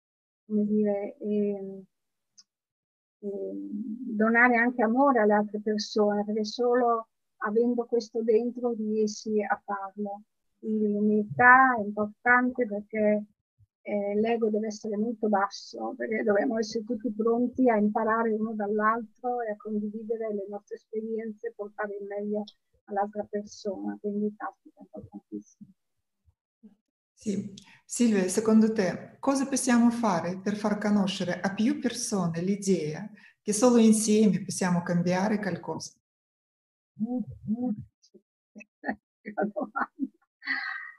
come 0.46 0.64
dire, 0.64 1.16
e, 1.18 1.50
e 1.50 1.84
donare 3.22 4.56
anche 4.56 4.82
amore 4.82 5.20
alle 5.20 5.34
altre 5.34 5.60
persone, 5.60 6.24
perché 6.24 6.44
solo 6.44 7.08
avendo 7.38 7.84
questo 7.86 8.22
dentro 8.22 8.72
riesci 8.72 9.42
a 9.42 9.60
farlo. 9.64 10.22
Quindi 10.58 10.92
l'umiltà 10.92 11.76
è 11.76 11.82
importante 11.82 12.66
perché 12.66 13.24
eh, 13.82 14.14
l'ego 14.14 14.48
deve 14.48 14.68
essere 14.68 14.96
molto 14.96 15.28
basso, 15.28 15.94
perché 15.96 16.22
dobbiamo 16.22 16.58
essere 16.58 16.84
tutti 16.84 17.12
pronti 17.12 17.68
a 17.68 17.76
imparare 17.76 18.32
uno 18.32 18.54
dall'altro 18.54 19.42
e 19.42 19.50
a 19.50 19.56
condividere 19.56 20.32
le 20.32 20.46
nostre 20.48 20.76
esperienze, 20.76 21.52
portare 21.54 21.96
il 21.96 22.06
meglio 22.06 22.44
all'altra 22.84 23.24
persona, 23.28 23.96
quindi 24.00 24.26
è 24.26 24.80
importantissimo. 24.80 25.70
Sì. 27.12 27.54
Silvia, 27.94 28.26
secondo 28.26 28.72
te 28.72 29.18
cosa 29.20 29.46
possiamo 29.46 29.90
fare 29.90 30.40
per 30.42 30.56
far 30.56 30.78
conoscere 30.78 31.38
a 31.38 31.52
più 31.52 31.78
persone 31.78 32.40
l'idea 32.40 33.06
che 33.42 33.52
solo 33.52 33.76
insieme 33.76 34.42
possiamo 34.42 34.80
cambiare 34.80 35.38
qualcosa? 35.38 35.92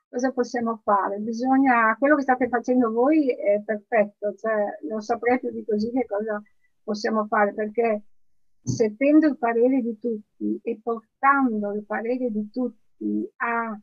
Cosa 0.07 0.31
possiamo 0.33 0.79
fare? 0.83 1.17
Bisogna, 1.17 1.97
quello 1.97 2.15
che 2.15 2.21
state 2.21 2.47
facendo 2.47 2.91
voi 2.91 3.27
è 3.27 3.59
perfetto, 3.65 4.35
cioè 4.35 4.77
non 4.87 5.01
saprei 5.01 5.39
più 5.39 5.49
di 5.49 5.65
così 5.65 5.89
che 5.89 6.05
cosa 6.05 6.39
possiamo 6.83 7.25
fare, 7.25 7.55
perché 7.55 8.03
sentendo 8.61 9.25
il 9.25 9.39
parere 9.39 9.81
di 9.81 9.97
tutti 9.97 10.59
e 10.61 10.79
portando 10.79 11.73
il 11.73 11.83
parere 11.87 12.29
di 12.29 12.51
tutti 12.51 13.27
a, 13.37 13.75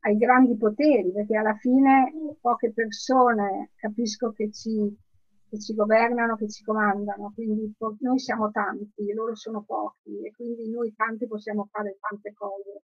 ai 0.00 0.16
grandi 0.16 0.56
poteri, 0.56 1.12
perché 1.12 1.36
alla 1.36 1.56
fine 1.56 2.12
poche 2.40 2.72
persone 2.72 3.70
capisco 3.74 4.32
che 4.32 4.50
ci, 4.52 4.96
che 5.48 5.58
ci 5.58 5.74
governano, 5.74 6.36
che 6.36 6.48
ci 6.48 6.62
comandano, 6.62 7.32
quindi 7.34 7.74
noi 8.00 8.18
siamo 8.18 8.50
tanti, 8.50 9.12
loro 9.12 9.34
sono 9.34 9.62
pochi 9.64 10.24
e 10.24 10.32
quindi 10.32 10.70
noi 10.70 10.94
tanti 10.94 11.26
possiamo 11.26 11.68
fare 11.70 11.98
tante 12.00 12.32
cose 12.34 12.82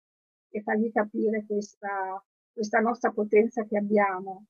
e 0.50 0.62
fargli 0.62 0.90
capire 0.92 1.44
questa, 1.46 2.22
questa 2.52 2.80
nostra 2.80 3.10
potenza 3.10 3.64
che 3.64 3.78
abbiamo. 3.78 4.44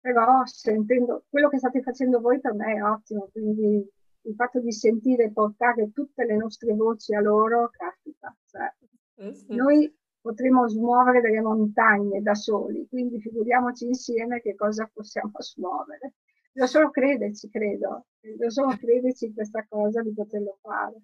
Però 0.00 0.44
sentendo 0.44 1.24
quello 1.28 1.48
che 1.48 1.58
state 1.58 1.80
facendo 1.82 2.20
voi 2.20 2.40
per 2.40 2.54
me 2.54 2.74
è 2.74 2.82
ottimo, 2.82 3.28
quindi 3.32 3.88
il 4.26 4.34
fatto 4.34 4.60
di 4.60 4.72
sentire 4.72 5.30
portare 5.30 5.92
tutte 5.92 6.24
le 6.24 6.36
nostre 6.36 6.74
voci 6.74 7.14
a 7.14 7.20
loro, 7.20 7.70
capita. 7.70 8.36
Cioè, 8.44 8.74
mm-hmm. 9.22 9.56
Noi 9.56 9.96
potremo 10.26 10.68
smuovere 10.68 11.20
delle 11.20 11.40
montagne 11.40 12.20
da 12.20 12.34
soli, 12.34 12.88
quindi 12.88 13.20
figuriamoci 13.20 13.86
insieme 13.86 14.40
che 14.40 14.56
cosa 14.56 14.90
possiamo 14.92 15.30
smuovere. 15.38 16.14
Devo 16.52 16.66
solo 16.66 16.90
crederci, 16.90 17.48
credo, 17.48 18.06
devo 18.18 18.50
solo 18.50 18.76
crederci 18.76 19.26
in 19.26 19.34
questa 19.34 19.64
cosa 19.68 20.02
di 20.02 20.12
poterlo 20.12 20.58
fare. 20.62 21.00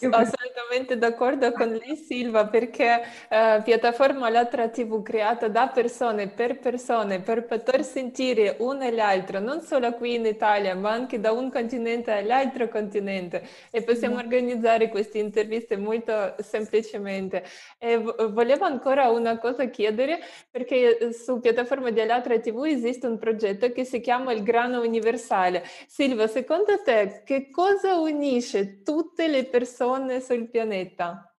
Sono 0.00 0.16
assolutamente 0.16 0.96
d'accordo 0.96 1.52
con 1.52 1.68
lei 1.68 1.94
Silva 1.94 2.46
perché 2.46 3.02
eh, 3.28 3.60
piattaforma 3.62 4.30
Latra 4.30 4.68
TV 4.68 5.02
creata 5.02 5.48
da 5.48 5.68
persone 5.68 6.28
per 6.28 6.58
persone 6.58 7.20
per 7.20 7.44
poter 7.44 7.84
sentire 7.84 8.56
uno 8.60 8.82
e 8.82 8.92
l'altro, 8.92 9.40
non 9.40 9.60
solo 9.60 9.92
qui 9.92 10.14
in 10.14 10.24
Italia 10.24 10.74
ma 10.74 10.90
anche 10.90 11.20
da 11.20 11.32
un 11.32 11.50
continente 11.50 12.12
all'altro 12.12 12.68
continente 12.68 13.46
e 13.70 13.82
possiamo 13.82 14.14
mm. 14.14 14.18
organizzare 14.20 14.88
queste 14.88 15.18
interviste 15.18 15.76
molto 15.76 16.34
semplicemente. 16.38 17.44
E 17.78 17.98
volevo 17.98 18.64
ancora 18.64 19.10
una 19.10 19.36
cosa 19.38 19.66
chiedere 19.66 20.20
perché 20.50 20.96
eh, 20.96 21.12
su 21.12 21.40
piattaforma 21.40 21.90
di 21.90 22.02
Latra 22.06 22.38
TV 22.38 22.64
esiste 22.64 23.06
un 23.06 23.18
progetto 23.18 23.70
che 23.70 23.84
si 23.84 24.00
chiama 24.00 24.32
Il 24.32 24.44
Grano 24.44 24.80
Universale. 24.80 25.62
Silva, 25.86 26.26
secondo 26.26 26.80
te 26.82 27.20
che 27.26 27.50
cosa 27.50 27.98
unisce 27.98 28.82
tutte 28.82 29.28
le 29.28 29.44
persone 29.44 29.88
persone 29.90 30.20
sul 30.20 30.48
pianeta? 30.48 31.34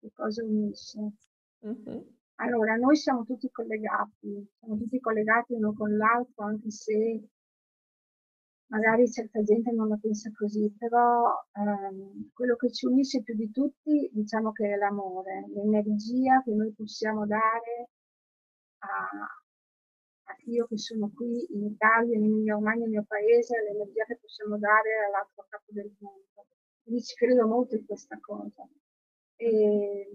Che 0.00 0.10
cosa 0.12 0.44
unisce? 0.44 0.98
Mm-hmm. 1.64 2.00
Allora, 2.36 2.76
noi 2.76 2.96
siamo 2.96 3.24
tutti 3.24 3.50
collegati, 3.50 4.48
siamo 4.58 4.76
tutti 4.76 5.00
collegati 5.00 5.54
uno 5.54 5.72
con 5.74 5.96
l'altro, 5.96 6.44
anche 6.44 6.70
se 6.70 7.28
magari 8.66 9.10
certa 9.10 9.42
gente 9.42 9.72
non 9.72 9.88
la 9.88 9.98
pensa 10.00 10.30
così, 10.36 10.72
però 10.78 11.32
ehm, 11.52 12.30
quello 12.32 12.54
che 12.56 12.70
ci 12.70 12.86
unisce 12.86 13.22
più 13.22 13.34
di 13.34 13.50
tutti 13.50 14.08
diciamo 14.12 14.52
che 14.52 14.72
è 14.72 14.76
l'amore, 14.76 15.46
l'energia 15.48 16.42
che 16.44 16.52
noi 16.52 16.72
possiamo 16.74 17.26
dare 17.26 17.88
a, 18.78 19.26
io 20.44 20.66
che 20.66 20.78
sono 20.78 21.10
qui 21.14 21.46
in 21.54 21.64
Italia, 21.64 22.16
in 22.16 22.24
Emilia 22.24 22.54
Romagna, 22.54 22.80
nel 22.80 22.90
mio 22.90 23.04
paese, 23.06 23.62
l'energia 23.62 24.04
che 24.04 24.18
possiamo 24.20 24.58
dare 24.58 25.04
all'altro 25.06 25.46
capo 25.48 25.72
del 25.72 25.90
mondo. 25.98 26.46
Quindi 26.82 27.02
ci 27.02 27.14
credo 27.16 27.46
molto 27.46 27.76
in 27.76 27.84
questa 27.84 28.18
cosa. 28.20 28.66
E 29.36 30.10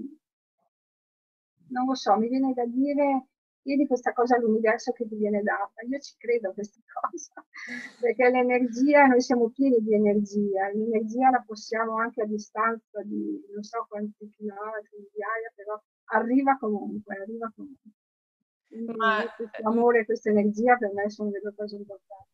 non 1.70 1.86
lo 1.86 1.96
so, 1.96 2.16
mi 2.18 2.28
viene 2.28 2.54
da 2.54 2.66
dire 2.66 3.28
chiedi 3.64 3.88
questa 3.88 4.12
cosa 4.12 4.36
all'universo 4.36 4.92
che 4.92 5.08
ti 5.08 5.16
viene 5.16 5.42
data. 5.42 5.82
Io 5.90 6.00
ci 6.00 6.14
credo 6.18 6.50
a 6.50 6.54
questa 6.54 6.80
cosa, 7.10 7.46
perché 8.00 8.30
l'energia, 8.30 9.06
noi 9.06 9.22
siamo 9.22 9.50
pieni 9.50 9.80
di 9.82 9.96
energia, 9.96 10.70
l'energia 10.70 11.30
la 11.30 11.44
possiamo 11.46 11.98
anche 11.98 12.22
a 12.22 12.26
distanza 12.26 13.02
di 13.04 13.42
non 13.54 13.64
so 13.64 13.86
quanti 13.88 14.30
chilometri, 14.30 14.98
migliaia, 14.98 15.52
però 15.56 15.82
arriva 16.12 16.58
comunque, 16.58 17.16
arriva 17.16 17.52
comunque. 17.56 17.92
Ma... 18.96 19.24
questo 19.36 19.68
amore 19.68 20.00
e 20.00 20.06
questa 20.06 20.30
energia 20.30 20.76
per 20.78 20.94
me 20.94 21.10
sono 21.10 21.30
delle 21.30 21.54
cose 21.56 21.76
importanti. 21.76 22.32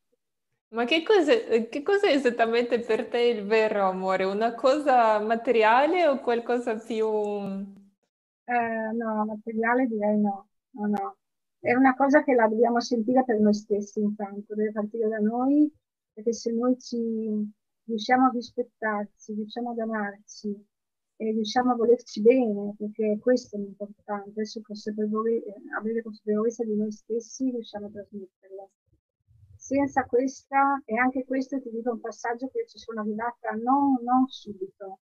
Ma 0.72 0.84
che 0.84 1.02
cos'è, 1.02 1.68
che 1.68 1.82
cos'è 1.82 2.10
esattamente 2.10 2.78
per 2.78 3.08
te 3.08 3.18
il 3.18 3.44
vero 3.44 3.88
amore? 3.88 4.24
Una 4.24 4.54
cosa 4.54 5.18
materiale 5.18 6.06
o 6.06 6.20
qualcosa 6.20 6.76
più... 6.76 7.06
Eh, 7.06 8.92
no, 8.92 9.24
materiale 9.26 9.86
direi 9.86 10.18
no, 10.18 10.48
no, 10.70 10.86
no. 10.86 11.16
È 11.58 11.74
una 11.74 11.94
cosa 11.94 12.22
che 12.22 12.34
la 12.34 12.46
dobbiamo 12.46 12.80
sentire 12.80 13.24
per 13.24 13.38
noi 13.40 13.52
stessi 13.52 14.00
intanto, 14.00 14.54
deve 14.54 14.72
partire 14.72 15.08
da 15.08 15.18
noi, 15.18 15.70
perché 16.12 16.32
se 16.32 16.52
noi 16.52 16.78
ci 16.78 16.96
riusciamo 17.84 18.26
a 18.26 18.30
rispettarci, 18.32 19.34
riusciamo 19.34 19.72
ad 19.72 19.78
amarci 19.78 20.68
e 21.20 21.32
riusciamo 21.32 21.72
a 21.72 21.76
volerci 21.76 22.22
bene, 22.22 22.74
perché 22.78 23.18
questo 23.20 23.56
è 23.56 23.58
l'importante, 23.58 24.30
adesso 24.30 24.62
avere 25.78 26.02
consapevolezza 26.02 26.64
di 26.64 26.74
noi 26.74 26.90
stessi 26.90 27.50
riusciamo 27.50 27.88
a 27.88 27.90
trasmetterlo 27.90 28.70
senza 29.54 30.06
questa, 30.06 30.80
e 30.86 30.96
anche 30.96 31.26
questo 31.26 31.60
ti 31.60 31.68
dico 31.68 31.90
un 31.90 32.00
passaggio 32.00 32.48
che 32.48 32.64
ci 32.66 32.78
sono 32.78 33.02
arrivata 33.02 33.50
non, 33.62 34.02
non 34.02 34.26
subito, 34.28 35.00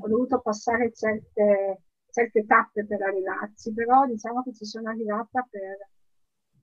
ho 0.00 0.08
dovuto 0.08 0.40
passare 0.40 0.92
certe, 0.92 1.82
certe 2.10 2.44
tappe 2.44 2.84
per 2.84 3.02
arrivarci, 3.02 3.72
però 3.72 4.04
diciamo 4.04 4.42
che 4.42 4.52
ci 4.52 4.64
sono 4.64 4.90
arrivata 4.90 5.46
per, 5.48 5.90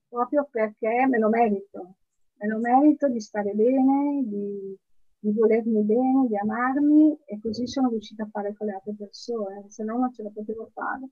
proprio 0.09 0.45
perché 0.51 1.07
me 1.07 1.19
lo 1.19 1.29
merito, 1.29 1.95
me 2.35 2.47
lo 2.47 2.59
merito 2.59 3.07
di 3.07 3.21
stare 3.21 3.53
bene, 3.53 4.23
di, 4.25 4.77
di 5.23 5.31
volermi 5.31 5.83
bene, 5.83 6.27
di 6.27 6.37
amarmi 6.37 7.17
e 7.25 7.39
così 7.41 7.67
sono 7.67 7.89
riuscita 7.89 8.23
a 8.23 8.29
fare 8.29 8.53
con 8.53 8.67
le 8.67 8.73
altre 8.73 8.93
persone, 8.97 9.65
se 9.69 9.83
no 9.83 9.97
non 9.97 10.11
ce 10.13 10.23
la 10.23 10.29
potevo 10.29 10.69
fare 10.73 11.09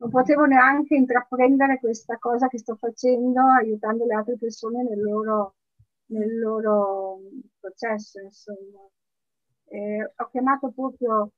non 0.00 0.10
potevo 0.10 0.44
neanche 0.46 0.94
intraprendere 0.94 1.78
questa 1.78 2.16
cosa 2.18 2.48
che 2.48 2.58
sto 2.58 2.74
facendo 2.76 3.40
aiutando 3.42 4.06
le 4.06 4.14
altre 4.14 4.36
persone 4.38 4.82
nel 4.82 5.00
loro, 5.00 5.56
nel 6.06 6.38
loro 6.38 7.20
processo, 7.58 8.18
insomma. 8.20 8.88
E 9.66 10.12
ho 10.16 10.28
chiamato 10.30 10.70
proprio 10.70 11.32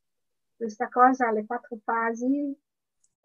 questa 0.56 0.88
cosa 0.88 1.32
le 1.32 1.44
quattro 1.44 1.76
fasi, 1.82 2.56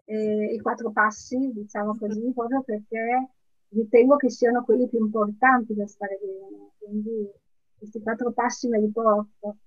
eh, 0.05 0.53
i 0.55 0.59
quattro 0.59 0.91
passi, 0.91 1.37
diciamo 1.53 1.95
così, 1.97 2.31
proprio 2.33 2.63
perché 2.63 3.29
ritengo 3.69 4.15
che 4.15 4.31
siano 4.31 4.63
quelli 4.63 4.87
più 4.89 4.99
importanti 4.99 5.75
per 5.75 5.87
stare 5.87 6.17
bene. 6.19 6.71
Quindi 6.79 7.31
questi 7.77 8.01
quattro 8.01 8.31
passi 8.31 8.67
me 8.67 8.79
li 8.79 8.91
porto. 8.91 9.57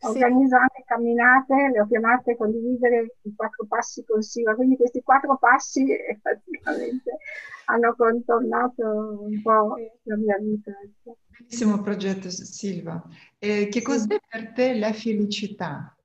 Organizzo 0.00 0.56
anche 0.56 0.84
camminate, 0.84 1.70
le 1.72 1.80
ho 1.80 1.86
chiamate 1.86 2.36
condividere 2.36 3.16
i 3.22 3.34
quattro 3.34 3.66
passi 3.66 4.04
con 4.04 4.22
Siva, 4.22 4.54
quindi 4.54 4.76
questi 4.76 5.02
quattro 5.02 5.36
passi 5.38 5.86
praticamente 6.20 7.18
hanno 7.66 7.94
contornato 7.94 9.26
un 9.26 9.40
po' 9.42 9.76
la 10.02 10.16
mia 10.16 10.38
vita. 10.38 10.72
Ecco. 10.82 11.18
Bellissimo 11.38 11.80
progetto 11.80 12.30
Silva. 12.30 13.02
Eh, 13.38 13.68
che 13.68 13.82
cos'è 13.82 14.18
per 14.28 14.52
te 14.52 14.74
la 14.78 14.92
felicità? 14.92 15.96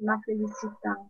La 0.00 0.18
felicità. 0.22 1.08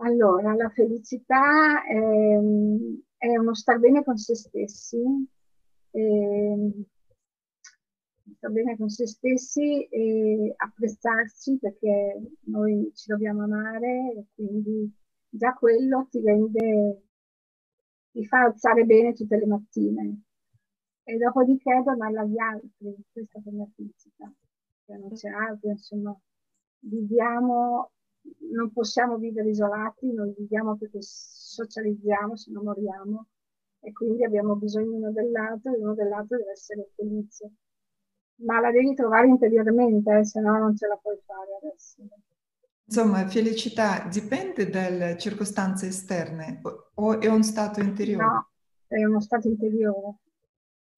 Allora, 0.00 0.54
la 0.54 0.68
felicità 0.70 1.84
è, 1.84 1.96
è 3.16 3.36
uno 3.36 3.54
star 3.54 3.78
bene 3.78 4.04
con 4.04 4.16
se 4.16 4.34
stessi, 4.34 4.98
è, 5.90 6.54
sta 8.34 8.48
bene 8.48 8.76
con 8.76 8.88
se 8.88 9.06
stessi 9.06 9.84
e 9.84 10.54
apprezzarsi 10.56 11.58
perché 11.58 12.20
noi 12.44 12.90
ci 12.94 13.08
dobbiamo 13.08 13.42
amare 13.42 14.12
e 14.12 14.24
quindi 14.34 14.92
già 15.28 15.54
quello 15.54 16.06
ti 16.10 16.20
rende, 16.20 17.02
ti 18.12 18.24
fa 18.26 18.44
alzare 18.44 18.84
bene 18.84 19.12
tutte 19.12 19.36
le 19.36 19.46
mattine. 19.46 20.22
E 21.02 21.16
dopodiché 21.16 21.82
donarla 21.84 22.20
agli 22.20 22.38
altri, 22.38 22.94
questa 23.10 23.38
è 23.38 23.50
la 23.50 23.66
felicità, 23.74 24.30
cioè 24.84 24.98
non 24.98 25.12
c'è 25.14 25.30
altro, 25.30 25.70
insomma, 25.70 26.14
viviamo, 26.80 27.92
non 28.52 28.70
possiamo 28.72 29.16
vivere 29.16 29.48
isolati, 29.48 30.12
noi 30.12 30.34
viviamo 30.36 30.76
perché 30.76 30.98
socializziamo, 31.00 32.36
se 32.36 32.52
no 32.52 32.62
moriamo 32.62 33.26
e 33.88 33.92
quindi 33.92 34.24
abbiamo 34.24 34.54
bisogno 34.56 34.96
uno 34.96 35.12
dell'altro 35.12 35.74
e 35.74 35.78
uno 35.78 35.94
dell'altro 35.94 36.36
deve 36.36 36.52
essere 36.52 36.90
felice 36.94 37.50
ma 38.38 38.60
la 38.60 38.70
devi 38.70 38.94
trovare 38.94 39.26
interiormente, 39.26 40.18
eh, 40.18 40.24
se 40.24 40.40
no 40.40 40.58
non 40.58 40.76
ce 40.76 40.86
la 40.86 40.96
puoi 40.96 41.18
fare 41.24 41.56
adesso. 41.62 42.02
Insomma, 42.84 43.26
felicità 43.26 44.06
dipende 44.08 44.68
dalle 44.70 45.18
circostanze 45.18 45.88
esterne 45.88 46.60
o 46.94 47.20
è 47.20 47.26
un 47.26 47.42
stato 47.42 47.80
interiore? 47.80 48.24
No, 48.24 48.50
è 48.86 49.04
uno 49.04 49.20
stato 49.20 49.48
interiore. 49.48 50.16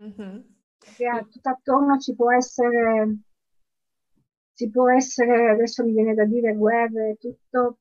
Mm-hmm. 0.03 0.40
Perché 0.79 1.29
tutto 1.31 1.48
attorno 1.48 1.98
ci 1.98 2.14
può 2.14 2.33
essere, 2.33 3.16
ci 4.55 4.70
può 4.70 4.88
essere, 4.90 5.50
adesso 5.50 5.85
mi 5.85 5.92
viene 5.92 6.14
da 6.14 6.24
dire 6.24 6.55
guerre, 6.55 7.16
tutto, 7.18 7.80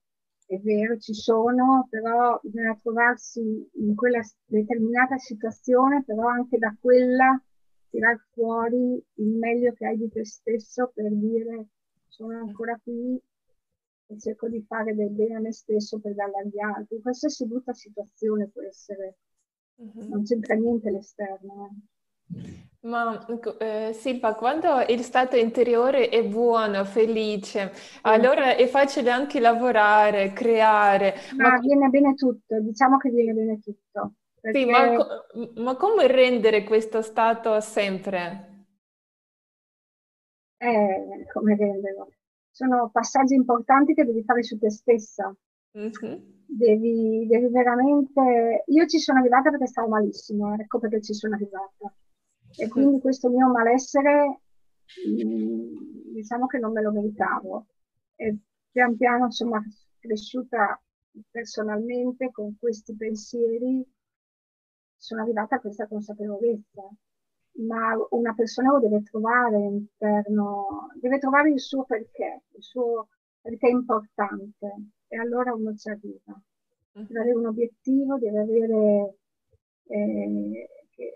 è 0.49 0.57
vero, 0.61 0.97
ci 0.97 1.13
sono, 1.13 1.85
però 1.91 2.39
bisogna 2.41 2.75
trovarsi 2.81 3.39
in 3.73 3.93
quella 3.93 4.19
determinata 4.45 5.15
situazione, 5.17 6.03
però 6.03 6.27
anche 6.27 6.57
da 6.57 6.75
quella 6.81 7.39
tirar 7.91 8.19
fuori 8.31 8.99
il 9.13 9.27
meglio 9.37 9.73
che 9.73 9.85
hai 9.85 9.97
di 9.97 10.09
te 10.09 10.25
stesso 10.25 10.91
per 10.91 11.13
dire 11.13 11.67
sono 12.07 12.39
ancora 12.39 12.79
qui 12.81 13.21
e 14.07 14.17
cerco 14.17 14.49
di 14.49 14.63
fare 14.63 14.95
del 14.95 15.11
bene 15.11 15.35
a 15.35 15.39
me 15.39 15.53
stesso 15.53 15.99
per 15.99 16.15
darla 16.15 16.39
agli 16.39 16.59
altri. 16.59 16.99
Qualsiasi 16.99 17.45
brutta 17.45 17.73
situazione 17.73 18.47
può 18.47 18.63
essere, 18.63 19.17
uh-huh. 19.75 20.09
non 20.09 20.23
c'entra 20.23 20.55
niente 20.55 20.89
l'esterno. 20.89 21.67
Eh. 21.67 21.98
Ma 22.81 23.25
eh, 23.59 23.91
Silva, 23.93 24.35
quando 24.35 24.79
il 24.87 25.01
stato 25.01 25.35
interiore 25.35 26.07
è 26.07 26.25
buono, 26.25 26.85
felice, 26.85 27.73
allora 28.03 28.55
è 28.55 28.67
facile 28.67 29.09
anche 29.09 29.41
lavorare, 29.41 30.31
creare. 30.31 31.15
Ma, 31.35 31.49
ma 31.49 31.59
viene 31.59 31.89
bene 31.89 32.13
tutto, 32.13 32.57
diciamo 32.61 32.97
che 32.97 33.09
viene 33.09 33.33
bene 33.33 33.59
tutto. 33.59 34.13
Perché... 34.39 34.59
Sì, 34.59 34.65
ma, 34.65 35.05
ma, 35.55 35.75
come 35.75 36.07
rendere 36.07 36.63
questo 36.63 37.01
stato 37.01 37.59
sempre? 37.59 38.65
Eh, 40.57 41.25
come 41.33 41.55
renderlo? 41.57 42.11
Sono 42.49 42.89
passaggi 42.91 43.35
importanti 43.35 43.93
che 43.93 44.05
devi 44.05 44.23
fare 44.23 44.41
su 44.43 44.57
te 44.57 44.71
stessa. 44.71 45.35
Mm-hmm. 45.77 46.19
Devi, 46.45 47.27
devi, 47.27 47.49
veramente... 47.49 48.63
Io 48.67 48.85
ci 48.85 48.99
sono 48.99 49.19
arrivata 49.19 49.49
perché 49.49 49.67
stavo 49.67 49.89
malissimo, 49.89 50.55
ecco 50.55 50.79
perché 50.79 51.01
ci 51.01 51.13
sono 51.13 51.35
arrivata. 51.35 51.93
E 52.57 52.67
quindi 52.67 52.99
questo 52.99 53.29
mio 53.29 53.47
malessere, 53.47 54.41
mm, 55.07 56.13
diciamo 56.13 56.47
che 56.47 56.57
non 56.57 56.71
me 56.71 56.81
lo 56.81 56.91
meritavo. 56.91 57.67
E 58.15 58.37
pian 58.71 58.97
piano, 58.97 59.25
insomma, 59.25 59.61
cresciuta 59.99 60.81
personalmente 61.31 62.31
con 62.31 62.55
questi 62.57 62.95
pensieri 62.95 63.85
sono 64.95 65.21
arrivata 65.21 65.55
a 65.55 65.59
questa 65.59 65.87
consapevolezza. 65.87 66.87
Ma 67.59 67.95
una 68.11 68.33
persona 68.33 68.71
lo 68.71 68.79
deve 68.79 69.03
trovare 69.03 69.55
all'interno, 69.55 70.91
deve 70.95 71.17
trovare 71.17 71.51
il 71.51 71.59
suo 71.59 71.83
perché, 71.83 72.43
il 72.51 72.63
suo 72.63 73.09
perché 73.41 73.67
è 73.67 73.71
importante 73.71 74.75
e 75.07 75.17
allora 75.17 75.53
uno 75.53 75.75
ci 75.75 75.89
arriva. 75.89 76.39
Deve 76.91 77.19
avere 77.19 77.35
un 77.35 77.45
obiettivo, 77.47 78.17
deve 78.17 78.39
avere, 78.39 79.17
eh, 79.87 80.67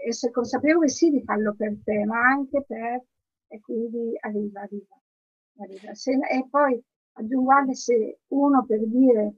essere 0.08 0.32
consapevole 0.32 0.88
sì 0.88 1.10
di 1.10 1.24
farlo 1.24 1.54
per 1.56 1.78
te, 1.84 2.06
ma 2.06 2.20
anche 2.20 2.64
per, 2.66 3.04
e 3.48 3.60
quindi 3.60 4.18
arriva, 4.20 4.62
arriva, 4.62 5.02
arriva. 5.58 5.94
Se, 5.94 6.12
e 6.12 6.48
poi 6.50 6.82
aggiungere 7.14 7.76
se 7.76 8.20
uno 8.28 8.66
per 8.66 8.86
dire 8.88 9.36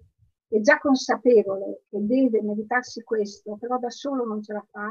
è 0.48 0.60
già 0.62 0.80
consapevole 0.80 1.84
che 1.90 2.06
deve 2.06 2.42
meritarsi 2.42 3.04
questo, 3.04 3.58
però 3.58 3.78
da 3.78 3.90
solo 3.90 4.26
non 4.26 4.42
ce 4.42 4.54
la 4.54 4.66
fa, 4.70 4.90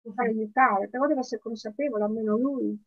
può 0.00 0.12
fare 0.12 0.30
aiutare, 0.30 0.88
però 0.88 1.06
deve 1.06 1.20
essere 1.20 1.40
consapevole, 1.40 2.04
almeno 2.04 2.36
lui. 2.36 2.78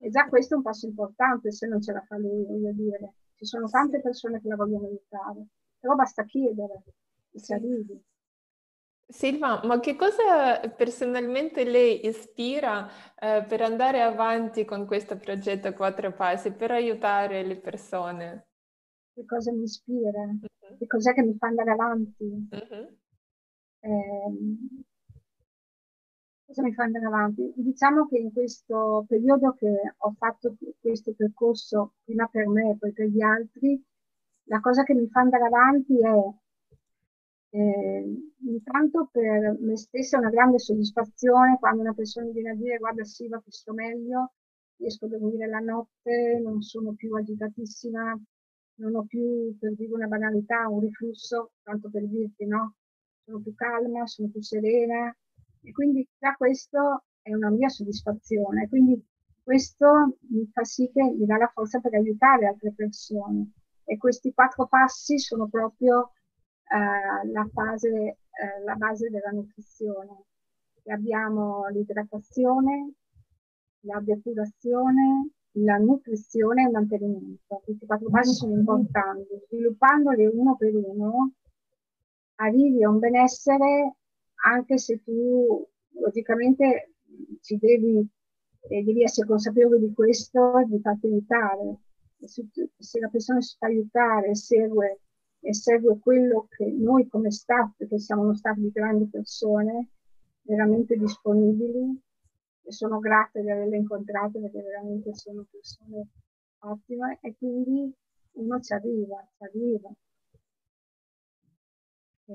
E 0.00 0.10
già 0.10 0.28
questo 0.28 0.54
è 0.54 0.56
un 0.56 0.62
passo 0.62 0.86
importante 0.86 1.50
se 1.50 1.66
non 1.66 1.82
ce 1.82 1.92
la 1.92 2.02
fa 2.02 2.16
lui, 2.16 2.44
voglio 2.44 2.72
dire. 2.72 3.14
Ci 3.34 3.44
sono 3.44 3.68
tante 3.68 4.00
persone 4.00 4.40
che 4.40 4.48
la 4.48 4.56
vogliono 4.56 4.86
aiutare, 4.86 5.46
però 5.78 5.94
basta 5.94 6.24
chiedere 6.24 6.82
e 7.32 7.38
si 7.38 7.52
arrivi. 7.52 8.00
Silva, 9.10 9.62
ma 9.64 9.80
che 9.80 9.96
cosa 9.96 10.60
personalmente 10.68 11.64
lei 11.64 12.06
ispira 12.06 12.88
eh, 13.18 13.44
per 13.48 13.62
andare 13.62 14.02
avanti 14.02 14.64
con 14.64 14.86
questo 14.86 15.16
progetto 15.16 15.72
Quattro 15.72 16.12
Passi, 16.12 16.52
per 16.52 16.70
aiutare 16.72 17.42
le 17.42 17.56
persone? 17.56 18.48
che 19.18 19.24
cosa 19.24 19.52
mi 19.52 19.64
ispira, 19.64 20.22
uh-huh. 20.22 20.76
che 20.78 20.86
cos'è 20.86 21.12
che 21.12 21.22
mi 21.22 21.36
fa 21.36 21.48
andare 21.48 21.72
avanti. 21.72 22.24
Uh-huh. 22.24 22.96
Eh, 23.80 24.36
cosa 26.46 26.62
mi 26.62 26.72
fa 26.72 26.84
andare 26.84 27.06
avanti? 27.06 27.52
Diciamo 27.56 28.06
che 28.06 28.18
in 28.18 28.32
questo 28.32 29.04
periodo 29.08 29.54
che 29.54 29.94
ho 29.96 30.14
fatto 30.16 30.56
questo 30.80 31.14
percorso, 31.14 31.94
prima 32.04 32.28
per 32.28 32.46
me 32.46 32.70
e 32.70 32.76
poi 32.78 32.92
per 32.92 33.06
gli 33.06 33.20
altri, 33.20 33.82
la 34.44 34.60
cosa 34.60 34.84
che 34.84 34.94
mi 34.94 35.08
fa 35.08 35.20
andare 35.20 35.44
avanti 35.46 36.00
è 36.00 36.10
eh, 37.50 38.04
intanto 38.40 39.08
per 39.10 39.56
me 39.60 39.76
stessa 39.76 40.16
è 40.16 40.20
una 40.20 40.30
grande 40.30 40.58
soddisfazione 40.58 41.58
quando 41.58 41.82
una 41.82 41.94
persona 41.94 42.30
viene 42.30 42.50
a 42.50 42.54
dire 42.54 42.78
guarda 42.78 43.04
Silva 43.04 43.40
che 43.42 43.50
sto 43.50 43.72
meglio, 43.72 44.32
riesco 44.76 45.06
a 45.06 45.08
dormire 45.08 45.48
la 45.48 45.58
notte, 45.58 46.40
non 46.42 46.60
sono 46.62 46.94
più 46.94 47.14
agitatissima, 47.14 48.20
non 48.76 48.94
ho 48.94 49.04
più, 49.04 49.56
per 49.58 49.74
dire 49.74 49.92
una 49.92 50.06
banalità, 50.06 50.68
un 50.68 50.80
riflusso, 50.80 51.52
tanto 51.62 51.90
per 51.90 52.06
dirti, 52.06 52.46
no? 52.46 52.74
Sono 53.24 53.40
più 53.40 53.54
calma, 53.54 54.06
sono 54.06 54.28
più 54.28 54.40
serena 54.40 55.14
e 55.62 55.72
quindi 55.72 56.06
già 56.18 56.34
questo 56.34 57.04
è 57.22 57.34
una 57.34 57.50
mia 57.50 57.68
soddisfazione. 57.68 58.68
Quindi 58.68 59.04
questo 59.42 60.18
mi 60.30 60.48
fa 60.52 60.64
sì 60.64 60.90
che 60.92 61.02
mi 61.02 61.26
dà 61.26 61.36
la 61.36 61.50
forza 61.52 61.80
per 61.80 61.94
aiutare 61.94 62.46
altre 62.46 62.72
persone. 62.72 63.52
E 63.84 63.96
questi 63.96 64.32
quattro 64.32 64.66
passi 64.68 65.18
sono 65.18 65.48
proprio 65.48 66.12
eh, 66.70 67.28
la, 67.30 67.48
fase, 67.52 67.88
eh, 67.88 68.64
la 68.64 68.74
base 68.74 69.08
della 69.10 69.30
nutrizione. 69.30 70.24
E 70.82 70.92
abbiamo 70.92 71.66
l'idratazione, 71.68 72.92
la 73.80 74.00
depurazione, 74.00 75.30
la 75.52 75.76
nutrizione 75.76 76.62
e 76.62 76.66
il 76.66 76.72
mantenimento. 76.72 77.60
Questi 77.64 77.86
quattro 77.86 78.10
passi 78.10 78.34
sono 78.34 78.54
importanti. 78.54 79.40
Sviluppandoli 79.48 80.26
uno 80.26 80.56
per 80.56 80.74
uno, 80.74 81.32
arrivi 82.36 82.84
a 82.84 82.88
un 82.88 82.98
benessere 82.98 83.96
anche 84.44 84.78
se 84.78 85.02
tu 85.02 85.66
logicamente 86.00 86.92
ci 87.40 87.58
devi, 87.58 88.06
eh, 88.68 88.82
devi 88.82 89.02
essere 89.02 89.26
consapevole 89.26 89.78
di 89.78 89.92
questo 89.92 90.58
e 90.58 90.64
di 90.66 90.80
farti 90.80 91.06
aiutare. 91.06 91.78
Se, 92.20 92.46
se 92.76 93.00
la 93.00 93.08
persona 93.08 93.40
si 93.40 93.56
fa 93.58 93.66
aiutare, 93.66 94.34
segue 94.34 95.00
e 95.40 95.54
segue 95.54 95.98
quello 95.98 96.46
che 96.50 96.66
noi 96.66 97.08
come 97.08 97.30
staff, 97.30 97.76
che 97.86 97.98
siamo 97.98 98.22
uno 98.22 98.34
staff 98.34 98.56
di 98.56 98.70
grandi 98.70 99.08
persone, 99.08 99.90
veramente 100.42 100.96
disponibili, 100.96 102.00
e 102.62 102.72
sono 102.72 102.98
grata 102.98 103.40
di 103.40 103.50
averle 103.50 103.76
incontrate 103.76 104.40
perché 104.40 104.62
veramente 104.62 105.14
sono 105.14 105.46
persone 105.50 106.08
ottime 106.58 107.18
e 107.22 107.34
quindi 107.36 107.92
uno 108.32 108.60
ci 108.60 108.72
arriva, 108.72 109.26
ci 109.36 109.42
arriva. 109.44 109.90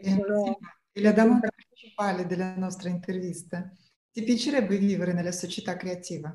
Solo... 0.02 0.58
E 0.96 1.02
la 1.02 1.12
domanda 1.12 1.50
principale 1.50 2.26
della 2.26 2.56
nostra 2.56 2.90
intervista. 2.90 3.72
Ti 4.12 4.24
piacerebbe 4.24 4.78
vivere 4.78 5.12
nella 5.14 5.32
società 5.32 5.76
creativa? 5.76 6.30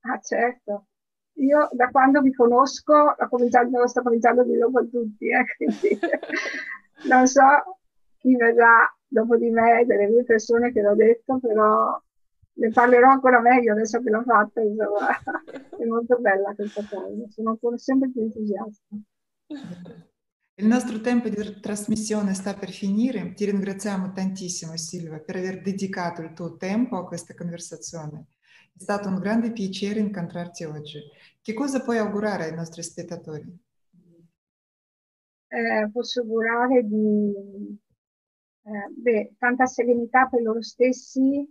Ah, 0.00 0.20
certo 0.20 0.88
io 1.38 1.68
da 1.72 1.88
quando 1.88 2.20
vi 2.20 2.32
conosco 2.32 3.14
cominciando, 3.28 3.86
sto 3.86 4.02
cominciando 4.02 4.42
a 4.42 4.44
dirlo 4.44 4.70
con 4.70 4.90
tutti, 4.90 5.28
eh, 5.28 5.44
quindi 5.56 5.98
non 7.08 7.26
so 7.26 7.42
chi 8.18 8.34
verrà 8.36 8.92
dopo 9.06 9.36
di 9.36 9.50
me, 9.50 9.84
delle 9.86 10.08
mie 10.08 10.24
persone 10.24 10.72
che 10.72 10.82
l'ho 10.82 10.94
detto, 10.94 11.38
però 11.38 12.00
ne 12.52 12.70
parlerò 12.70 13.10
ancora 13.10 13.40
meglio 13.40 13.72
adesso 13.72 14.00
che 14.00 14.10
l'ho 14.10 14.22
fatta, 14.22 14.60
insomma, 14.60 15.08
è 15.78 15.84
molto 15.84 16.18
bella 16.18 16.54
questa 16.54 16.82
cosa, 16.88 17.28
sono 17.28 17.50
ancora 17.50 17.78
sempre 17.78 18.10
più 18.10 18.22
entusiasta. 18.22 18.96
Il 20.60 20.66
nostro 20.66 21.00
tempo 21.00 21.28
di 21.28 21.60
trasmissione 21.60 22.34
sta 22.34 22.52
per 22.54 22.70
finire, 22.70 23.32
ti 23.34 23.44
ringraziamo 23.44 24.10
tantissimo 24.10 24.76
Silvia 24.76 25.20
per 25.20 25.36
aver 25.36 25.62
dedicato 25.62 26.20
il 26.20 26.32
tuo 26.32 26.56
tempo 26.56 26.96
a 26.96 27.06
questa 27.06 27.32
conversazione. 27.32 28.26
È 28.78 28.82
stato 28.82 29.08
un 29.08 29.18
grande 29.18 29.50
piacere 29.50 29.98
incontrarti 29.98 30.62
oggi. 30.62 31.00
Che 31.42 31.52
cosa 31.52 31.82
puoi 31.82 31.98
augurare 31.98 32.44
ai 32.44 32.54
nostri 32.54 32.84
spettatori? 32.84 33.44
Eh, 35.48 35.90
posso 35.92 36.20
augurare 36.20 36.84
di 36.84 37.76
eh, 38.62 38.88
beh, 38.94 39.34
tanta 39.36 39.66
serenità 39.66 40.28
per 40.28 40.42
loro 40.42 40.62
stessi 40.62 41.44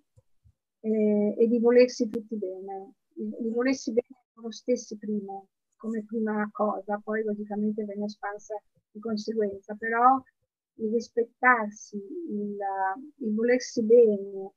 eh, 0.79 1.35
e 1.37 1.47
di 1.47 1.59
volersi 1.59 2.07
tutti 2.07 2.37
bene, 2.37 2.93
di, 3.13 3.49
volersi 3.49 3.91
bene 3.91 4.23
loro 4.35 4.51
stessi 4.51 4.97
prima, 4.97 5.33
come 5.75 6.05
prima 6.05 6.47
cosa, 6.53 6.97
poi 7.03 7.25
logicamente 7.25 7.83
viene 7.83 8.05
espansa 8.05 8.55
di 8.89 9.01
conseguenza, 9.01 9.75
però 9.75 10.15
il 10.75 10.91
rispettarsi, 10.93 11.97
il, 11.97 12.57
il 13.17 13.35
volersi 13.35 13.83
bene 13.83 14.53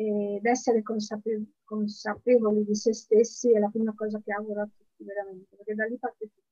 ed 0.00 0.46
essere 0.46 0.82
consapev- 0.82 1.46
consapevoli 1.62 2.64
di 2.64 2.74
se 2.74 2.94
stessi 2.94 3.52
è 3.52 3.58
la 3.58 3.68
prima 3.68 3.92
cosa 3.94 4.18
che 4.24 4.32
auguro 4.32 4.62
a 4.62 4.64
tutti 4.64 5.04
veramente, 5.04 5.54
perché 5.56 5.74
da 5.74 5.84
lì 5.84 5.98
parte 5.98 6.30
tutto. 6.32 6.48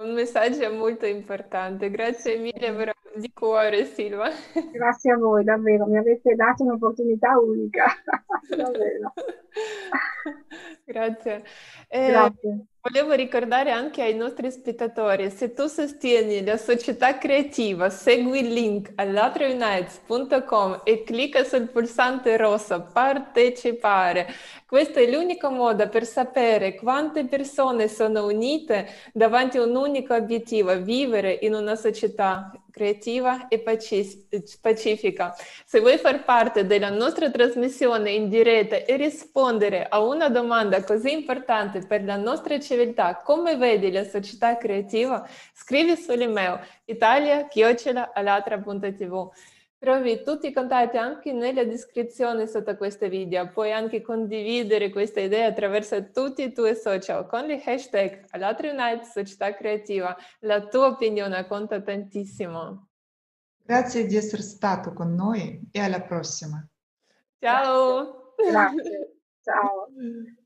Un 0.00 0.12
messaggio 0.12 0.72
molto 0.72 1.06
importante, 1.06 1.90
grazie 1.90 2.38
mille 2.38 2.72
per, 2.72 2.94
di 3.16 3.32
cuore 3.32 3.84
Silva. 3.84 4.28
Grazie 4.72 5.12
a 5.12 5.16
voi, 5.16 5.42
davvero, 5.42 5.86
mi 5.86 5.98
avete 5.98 6.36
dato 6.36 6.62
un'opportunità 6.62 7.36
unica, 7.38 7.86
davvero. 8.56 9.12
Grazie. 10.84 11.44
Eh, 11.88 12.08
Grazie. 12.08 12.66
Volevo 12.90 13.12
ricordare 13.12 13.70
anche 13.70 14.00
ai 14.00 14.14
nostri 14.14 14.50
spettatori, 14.50 15.28
se 15.28 15.52
tu 15.52 15.66
sostieni 15.66 16.42
la 16.42 16.56
società 16.56 17.18
creativa, 17.18 17.90
segui 17.90 18.40
il 18.40 18.50
link 18.50 18.92
allatraunites.com 18.94 20.80
e 20.84 21.02
clicca 21.02 21.44
sul 21.44 21.68
pulsante 21.68 22.38
rosso 22.38 22.88
partecipare. 22.90 24.26
Questo 24.66 25.00
è 25.00 25.10
l'unico 25.10 25.50
modo 25.50 25.86
per 25.90 26.06
sapere 26.06 26.76
quante 26.76 27.26
persone 27.26 27.88
sono 27.88 28.24
unite 28.24 28.88
davanti 29.12 29.58
a 29.58 29.64
un 29.64 29.76
unico 29.76 30.14
obiettivo, 30.14 30.74
vivere 30.80 31.36
in 31.42 31.52
una 31.52 31.76
società 31.76 32.50
creativa 32.78 33.48
e 33.48 33.58
pacifica. 34.60 35.34
Se 35.66 35.80
vuoi 35.80 35.98
far 35.98 36.24
parte 36.24 36.64
della 36.64 36.90
nostra 36.90 37.28
trasmissione 37.28 38.12
in 38.12 38.28
diretta 38.28 38.76
e 38.76 38.96
rispondere 38.96 39.88
a 39.88 40.00
una 40.00 40.28
domanda 40.28 40.84
così 40.84 41.10
importante 41.10 41.80
per 41.80 42.04
la 42.04 42.14
nostra 42.16 42.60
civiltà, 42.60 43.16
come 43.16 43.56
vedi 43.56 43.90
la 43.90 44.04
società 44.04 44.56
creativa, 44.56 45.28
scrivi 45.52 45.96
sull'email 45.96 46.60
italia-alatra.tv. 46.84 49.30
Trovi 49.78 50.24
tutti 50.24 50.48
i 50.48 50.52
contatti 50.52 50.96
anche 50.96 51.32
nella 51.32 51.64
descrizione 51.64 52.48
sotto 52.48 52.76
questo 52.76 53.08
video. 53.08 53.48
Puoi 53.52 53.72
anche 53.72 54.02
condividere 54.02 54.90
questa 54.90 55.20
idea 55.20 55.46
attraverso 55.46 56.10
tutti 56.10 56.42
i 56.42 56.52
tuoi 56.52 56.74
social 56.74 57.26
con 57.28 57.44
gli 57.44 57.62
hashtag 57.64 58.24
Alatra 58.30 58.72
Unite 58.72 59.04
Società 59.04 59.54
Creativa. 59.54 60.16
La 60.40 60.66
tua 60.66 60.88
opinione 60.88 61.46
conta 61.46 61.80
tantissimo. 61.80 62.88
Grazie 63.62 64.06
di 64.06 64.16
essere 64.16 64.42
stato 64.42 64.92
con 64.92 65.14
noi 65.14 65.60
e 65.70 65.78
alla 65.78 66.00
prossima. 66.00 66.66
Ciao. 67.38 68.34
Grazie. 68.36 69.20
Ciao. 69.42 69.86